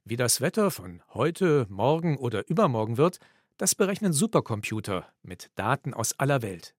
Wie 0.05 0.16
das 0.16 0.40
Wetter 0.40 0.70
von 0.70 1.03
heute, 1.12 1.66
morgen 1.68 2.16
oder 2.16 2.48
übermorgen 2.48 2.96
wird, 2.96 3.18
das 3.57 3.74
berechnen 3.74 4.12
Supercomputer 4.12 5.07
mit 5.22 5.50
Daten 5.55 5.94
aus 5.94 6.18
aller 6.18 6.42
Welt. 6.42 6.74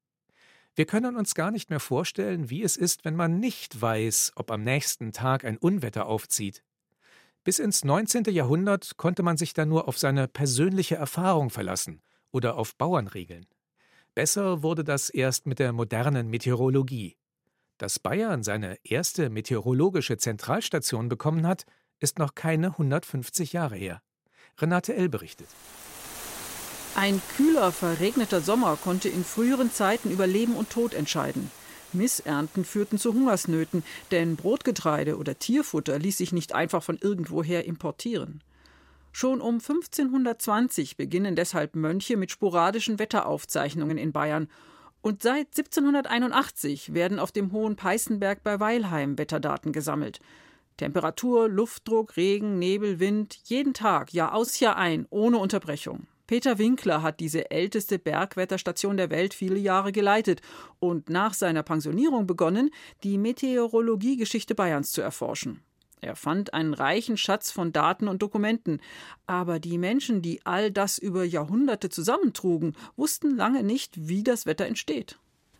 Wir 0.75 0.85
können 0.85 1.15
uns 1.15 1.35
gar 1.35 1.51
nicht 1.51 1.69
mehr 1.69 1.79
vorstellen, 1.79 2.49
wie 2.49 2.61
es 2.61 2.75
ist, 2.75 3.05
wenn 3.05 3.15
man 3.15 3.39
nicht 3.39 3.81
weiß, 3.81 4.33
ob 4.35 4.51
am 4.51 4.61
nächsten 4.61 5.13
Tag 5.13 5.45
ein 5.45 5.57
Unwetter 5.57 6.05
aufzieht. 6.05 6.63
Bis 7.45 7.59
ins 7.59 7.85
19. 7.85 8.25
Jahrhundert 8.25 8.97
konnte 8.97 9.23
man 9.23 9.37
sich 9.37 9.53
da 9.53 9.65
nur 9.65 9.87
auf 9.87 9.97
seine 9.97 10.27
persönliche 10.27 10.95
Erfahrung 10.95 11.49
verlassen 11.49 12.01
oder 12.31 12.57
auf 12.57 12.75
Bauernregeln. 12.75 13.45
Besser 14.15 14.63
wurde 14.63 14.83
das 14.83 15.09
erst 15.09 15.45
mit 15.45 15.59
der 15.59 15.71
modernen 15.71 16.29
Meteorologie. 16.29 17.15
Dass 17.77 17.99
Bayern 17.99 18.43
seine 18.43 18.77
erste 18.83 19.29
meteorologische 19.29 20.17
Zentralstation 20.17 21.07
bekommen 21.07 21.47
hat, 21.47 21.65
ist 21.99 22.19
noch 22.19 22.35
keine 22.35 22.67
150 22.67 23.53
Jahre 23.53 23.75
her. 23.75 24.01
Renate 24.59 24.93
L. 24.95 25.07
berichtet. 25.07 25.47
Ein 26.95 27.21
kühler, 27.35 27.73
verregneter 27.73 28.39
Sommer 28.39 28.77
konnte 28.81 29.09
in 29.09 29.25
früheren 29.25 29.69
Zeiten 29.69 30.11
über 30.11 30.27
Leben 30.27 30.55
und 30.55 30.69
Tod 30.69 30.93
entscheiden. 30.93 31.51
Missernten 31.91 32.63
führten 32.63 32.97
zu 32.97 33.13
Hungersnöten, 33.13 33.83
denn 34.11 34.37
Brotgetreide 34.37 35.17
oder 35.17 35.37
Tierfutter 35.37 35.99
ließ 35.99 36.17
sich 36.17 36.31
nicht 36.31 36.55
einfach 36.55 36.81
von 36.81 36.97
irgendwoher 36.97 37.65
importieren. 37.65 38.41
Schon 39.11 39.41
um 39.41 39.55
1520 39.55 40.95
beginnen 40.95 41.35
deshalb 41.35 41.75
Mönche 41.75 42.15
mit 42.15 42.31
sporadischen 42.31 42.97
Wetteraufzeichnungen 42.97 43.97
in 43.97 44.13
Bayern 44.13 44.47
und 45.01 45.21
seit 45.21 45.47
1781 45.47 46.93
werden 46.93 47.19
auf 47.19 47.33
dem 47.33 47.51
Hohen 47.51 47.75
Peißenberg 47.75 48.41
bei 48.41 48.61
Weilheim 48.61 49.17
Wetterdaten 49.17 49.73
gesammelt. 49.73 50.21
Temperatur, 50.77 51.49
Luftdruck, 51.49 52.15
Regen, 52.15 52.57
Nebel, 52.57 52.99
Wind, 52.99 53.37
jeden 53.43 53.73
Tag, 53.73 54.13
Jahr 54.13 54.33
aus, 54.33 54.61
Jahr 54.61 54.77
ein, 54.77 55.07
ohne 55.09 55.37
Unterbrechung. 55.37 56.07
Peter 56.27 56.57
Winkler 56.57 57.03
hat 57.03 57.19
diese 57.19 57.51
älteste 57.51 57.99
Bergwetterstation 57.99 58.97
der 58.97 59.11
Welt 59.11 59.35
viele 59.35 59.59
Jahre 59.59 59.91
geleitet 59.91 60.41
und 60.79 61.09
nach 61.09 61.35
seiner 61.35 61.61
Pensionierung 61.61 62.25
begonnen, 62.25 62.71
die 63.03 63.19
Meteorologiegeschichte 63.19 64.55
Bayerns 64.55 64.91
zu 64.91 65.01
erforschen. 65.01 65.61
Er 66.01 66.15
fand 66.15 66.53
einen 66.53 66.73
reichen 66.73 67.17
Schatz 67.17 67.51
von 67.51 67.71
Daten 67.71 68.07
und 68.07 68.21
Dokumenten, 68.21 68.79
aber 69.27 69.59
die 69.59 69.77
Menschen, 69.77 70.21
die 70.21 70.43
all 70.45 70.71
das 70.71 70.97
über 70.97 71.23
Jahrhunderte 71.23 71.89
zusammentrugen, 71.89 72.75
wussten 72.95 73.35
lange 73.35 73.63
nicht, 73.63 74.07
wie 74.07 74.23
das 74.23 74.45
Wetter 74.45 74.65
entsteht. 74.65 75.17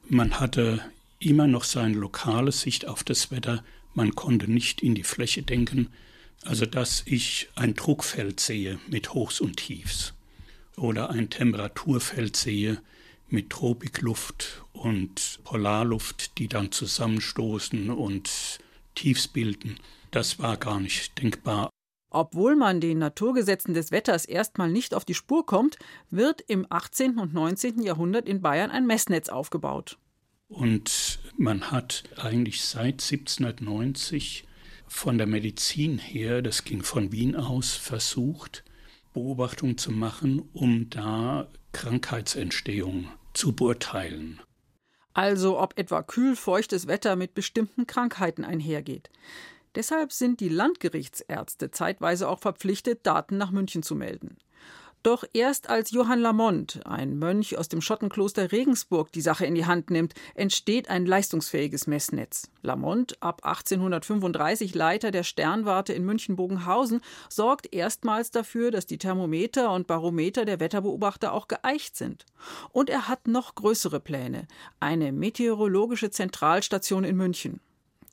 Man 0.08 0.39
hatte 0.39 0.82
immer 1.19 1.47
noch 1.47 1.63
seine 1.63 1.95
lokale 1.95 2.51
Sicht 2.51 2.88
auf 2.88 3.04
das 3.04 3.32
Wetter, 3.32 3.63
man 3.93 4.13
konnte 4.13 4.51
nicht 4.51 4.82
in 4.82 4.93
die 4.93 5.04
Fläche 5.04 5.41
denken, 5.41 5.89
also 6.43 6.65
dass 6.65 7.04
ich 7.06 7.49
ein 7.56 7.75
Druckfeld 7.75 8.39
sehe 8.39 8.80
mit 8.88 9.13
Hochs 9.13 9.39
und 9.39 9.58
Tiefs 9.58 10.14
oder 10.77 11.09
ein 11.09 11.29
Temperaturfeld 11.29 12.35
sehe 12.35 12.81
mit 13.27 13.49
Tropikluft 13.49 14.63
und 14.73 15.39
Polarluft, 15.43 16.38
die 16.38 16.47
dann 16.47 16.71
zusammenstoßen 16.71 17.89
und 17.89 18.59
Tiefs 18.93 19.27
bilden. 19.27 19.77
Das 20.11 20.39
war 20.39 20.57
gar 20.57 20.79
nicht 20.79 21.21
denkbar. 21.21 21.69
Obwohl 22.09 22.55
man 22.55 22.79
den 22.79 22.99
Naturgesetzen 22.99 23.73
des 23.73 23.91
Wetters 23.91 24.25
erstmal 24.25 24.71
nicht 24.71 24.93
auf 24.93 25.03
die 25.03 25.13
Spur 25.13 25.45
kommt, 25.45 25.77
wird 26.09 26.41
im 26.47 26.65
18. 26.69 27.19
und 27.19 27.33
19. 27.33 27.81
Jahrhundert 27.81 28.29
in 28.29 28.41
Bayern 28.41 28.71
ein 28.71 28.85
Messnetz 28.85 29.27
aufgebaut. 29.27 29.97
Und 30.47 31.19
man 31.38 31.71
hat 31.71 32.03
eigentlich 32.17 32.63
seit 32.63 33.01
1790 33.03 34.45
von 34.88 35.17
der 35.17 35.27
Medizin 35.27 35.97
her, 35.97 36.41
das 36.41 36.63
ging 36.63 36.83
von 36.83 37.11
Wien 37.11 37.35
aus, 37.35 37.73
versucht, 37.73 38.63
Beobachtungen 39.15 39.78
zu 39.78 39.91
machen, 39.91 40.47
um 40.51 40.89
da 40.89 41.47
Krankheitsentstehung 41.71 43.08
zu 43.34 43.56
beurteilen. 43.56 44.41
Also 45.13 45.58
ob 45.58 45.80
etwa 45.80 46.04
kühl-feuchtes 46.04 46.88
Wetter 46.88 47.15
mit 47.15 47.34
bestimmten 47.34 47.88
Krankheiten 47.88 48.43
einhergeht. 48.43 49.10
Deshalb 49.73 50.12
sind 50.12 50.41
die 50.41 50.49
Landgerichtsärzte 50.49 51.71
zeitweise 51.71 52.28
auch 52.28 52.39
verpflichtet, 52.39 53.08
Daten 53.08 53.38
nach 53.38 53.51
München 53.51 53.84
zu 53.84 53.95
melden. 53.95 54.38
Doch 55.05 55.23
erst 55.33 55.69
als 55.69 55.91
Johann 55.91 56.19
Lamont, 56.19 56.79
ein 56.83 57.19
Mönch 57.19 57.59
aus 57.59 57.69
dem 57.69 57.79
Schottenkloster 57.79 58.51
Regensburg, 58.51 59.11
die 59.11 59.21
Sache 59.21 59.45
in 59.45 59.53
die 59.53 59.67
Hand 59.67 59.91
nimmt, 59.91 60.15
entsteht 60.33 60.89
ein 60.89 61.05
leistungsfähiges 61.05 61.85
Messnetz. 61.85 62.49
Lamont, 62.63 63.21
ab 63.21 63.45
1835 63.45 64.73
Leiter 64.73 65.11
der 65.11 65.21
Sternwarte 65.21 65.93
in 65.93 66.05
München-Bogenhausen, 66.05 67.01
sorgt 67.29 67.71
erstmals 67.71 68.31
dafür, 68.31 68.71
dass 68.71 68.87
die 68.87 68.97
Thermometer 68.97 69.71
und 69.71 69.85
Barometer 69.85 70.43
der 70.43 70.59
Wetterbeobachter 70.59 71.33
auch 71.33 71.47
geeicht 71.47 71.95
sind. 71.95 72.25
Und 72.71 72.89
er 72.89 73.07
hat 73.07 73.27
noch 73.27 73.53
größere 73.53 73.99
Pläne: 73.99 74.47
eine 74.79 75.11
meteorologische 75.11 76.09
Zentralstation 76.09 77.03
in 77.03 77.15
München. 77.15 77.59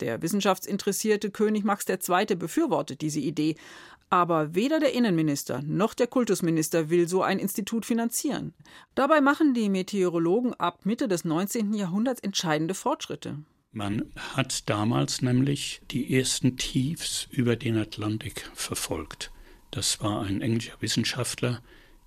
Der 0.02 0.20
wissenschaftsinteressierte 0.20 1.31
König 1.31 1.62
Max 1.62 1.87
II. 1.88 2.35
befürwortet 2.35 3.02
diese 3.02 3.20
Idee, 3.20 3.55
aber 4.12 4.55
weder 4.55 4.79
der 4.79 4.92
Innenminister 4.92 5.62
noch 5.62 5.94
der 5.94 6.07
Kultusminister 6.07 6.90
will 6.90 7.09
so 7.09 7.22
ein 7.22 7.38
Institut 7.38 7.87
finanzieren. 7.87 8.53
Dabei 8.94 9.22
machen 9.22 9.55
die 9.55 9.70
Meteorologen 9.70 10.53
ab 10.53 10.85
Mitte 10.85 11.09
des 11.09 11.25
19. 11.25 11.72
Jahrhunderts 11.72 12.20
entscheidende 12.20 12.75
Fortschritte. 12.75 13.38
Man 13.72 14.12
hat 14.35 14.68
damals 14.68 15.22
nämlich 15.22 15.81
die 15.90 16.14
ersten 16.14 16.59
Tiefs 16.59 17.27
über 17.31 17.57
den 17.57 17.79
Atlantik 17.79 18.51
verfolgt. 18.53 19.33
Das 19.70 20.03
war 20.03 20.20
ein 20.20 20.42
englischer 20.42 20.77
Wissenschaftler, 20.81 21.62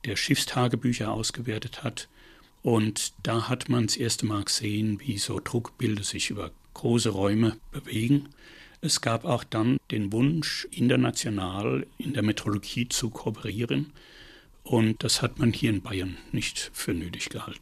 der 0.05 0.15
Schiffstagebücher 0.15 1.11
ausgewertet 1.11 1.83
hat. 1.83 2.07
Und 2.61 3.13
da 3.23 3.49
hat 3.49 3.67
man 3.67 3.87
das 3.87 3.97
erste 3.97 4.27
Mal 4.27 4.43
gesehen, 4.43 4.99
wie 4.99 5.17
so 5.17 5.41
Druckbilder 5.43 6.03
sich 6.03 6.29
über 6.29 6.51
große 6.75 7.09
Räume 7.09 7.57
bewegen. 7.71 8.29
Es 8.81 9.01
gab 9.01 9.25
auch 9.25 9.43
dann 9.43 9.77
den 9.91 10.11
Wunsch, 10.11 10.67
international 10.71 11.85
in 11.97 12.13
der 12.13 12.23
Metrologie 12.23 12.89
zu 12.89 13.09
kooperieren. 13.09 13.93
Und 14.63 15.03
das 15.03 15.21
hat 15.21 15.39
man 15.39 15.53
hier 15.53 15.69
in 15.69 15.81
Bayern 15.81 16.17
nicht 16.31 16.71
für 16.73 16.93
nötig 16.93 17.29
gehalten. 17.29 17.61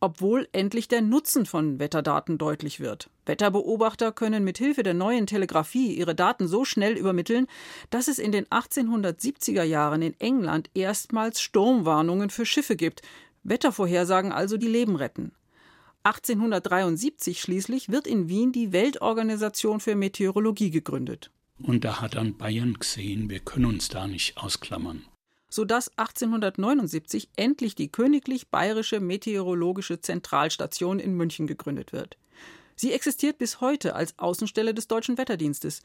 Obwohl 0.00 0.48
endlich 0.52 0.86
der 0.86 1.02
Nutzen 1.02 1.44
von 1.44 1.80
Wetterdaten 1.80 2.38
deutlich 2.38 2.78
wird. 2.78 3.10
Wetterbeobachter 3.26 4.12
können 4.12 4.44
mit 4.44 4.56
Hilfe 4.56 4.84
der 4.84 4.94
neuen 4.94 5.26
Telegrafie 5.26 5.92
ihre 5.92 6.14
Daten 6.14 6.46
so 6.46 6.64
schnell 6.64 6.96
übermitteln, 6.96 7.48
dass 7.90 8.06
es 8.06 8.20
in 8.20 8.30
den 8.30 8.46
1870er 8.46 9.64
Jahren 9.64 10.02
in 10.02 10.18
England 10.20 10.70
erstmals 10.74 11.40
Sturmwarnungen 11.40 12.30
für 12.30 12.46
Schiffe 12.46 12.76
gibt. 12.76 13.02
Wettervorhersagen 13.42 14.30
also 14.30 14.56
die 14.56 14.68
Leben 14.68 14.94
retten. 14.94 15.32
1873 16.08 17.38
schließlich 17.38 17.90
wird 17.90 18.06
in 18.06 18.28
Wien 18.28 18.50
die 18.50 18.72
Weltorganisation 18.72 19.78
für 19.78 19.94
Meteorologie 19.94 20.70
gegründet. 20.70 21.30
Und 21.62 21.84
da 21.84 22.00
hat 22.00 22.14
dann 22.14 22.38
Bayern 22.38 22.74
gesehen, 22.74 23.28
wir 23.28 23.40
können 23.40 23.66
uns 23.66 23.88
da 23.88 24.06
nicht 24.06 24.38
ausklammern. 24.38 25.04
Sodass 25.50 25.90
1879 25.98 27.28
endlich 27.36 27.74
die 27.74 27.90
Königlich 27.92 28.48
Bayerische 28.48 29.00
Meteorologische 29.00 30.00
Zentralstation 30.00 30.98
in 30.98 31.14
München 31.14 31.46
gegründet 31.46 31.92
wird. 31.92 32.16
Sie 32.74 32.92
existiert 32.92 33.38
bis 33.38 33.60
heute 33.60 33.94
als 33.94 34.18
Außenstelle 34.18 34.72
des 34.72 34.88
Deutschen 34.88 35.18
Wetterdienstes. 35.18 35.82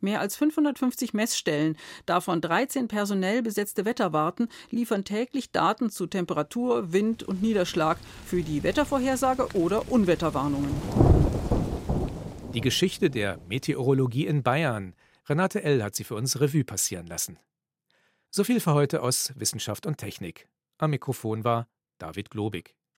Mehr 0.00 0.20
als 0.20 0.36
550 0.36 1.14
Messstellen, 1.14 1.76
davon 2.04 2.40
13 2.40 2.88
personell 2.88 3.42
besetzte 3.42 3.84
Wetterwarten, 3.84 4.48
liefern 4.70 5.04
täglich 5.04 5.52
Daten 5.52 5.90
zu 5.90 6.06
Temperatur, 6.06 6.92
Wind 6.92 7.22
und 7.22 7.42
Niederschlag 7.42 7.98
für 8.26 8.42
die 8.42 8.62
Wettervorhersage 8.62 9.48
oder 9.54 9.90
Unwetterwarnungen. 9.90 10.74
Die 12.52 12.60
Geschichte 12.60 13.10
der 13.10 13.38
Meteorologie 13.48 14.26
in 14.26 14.42
Bayern. 14.42 14.94
Renate 15.28 15.62
L. 15.62 15.82
hat 15.82 15.94
sie 15.94 16.04
für 16.04 16.14
uns 16.14 16.40
Revue 16.40 16.64
passieren 16.64 17.06
lassen. 17.06 17.38
So 18.30 18.44
viel 18.44 18.60
für 18.60 18.74
heute 18.74 19.02
aus 19.02 19.32
Wissenschaft 19.36 19.86
und 19.86 19.98
Technik. 19.98 20.48
Am 20.78 20.90
Mikrofon 20.90 21.44
war 21.44 21.68
David 21.98 22.30
Globig. 22.30 22.74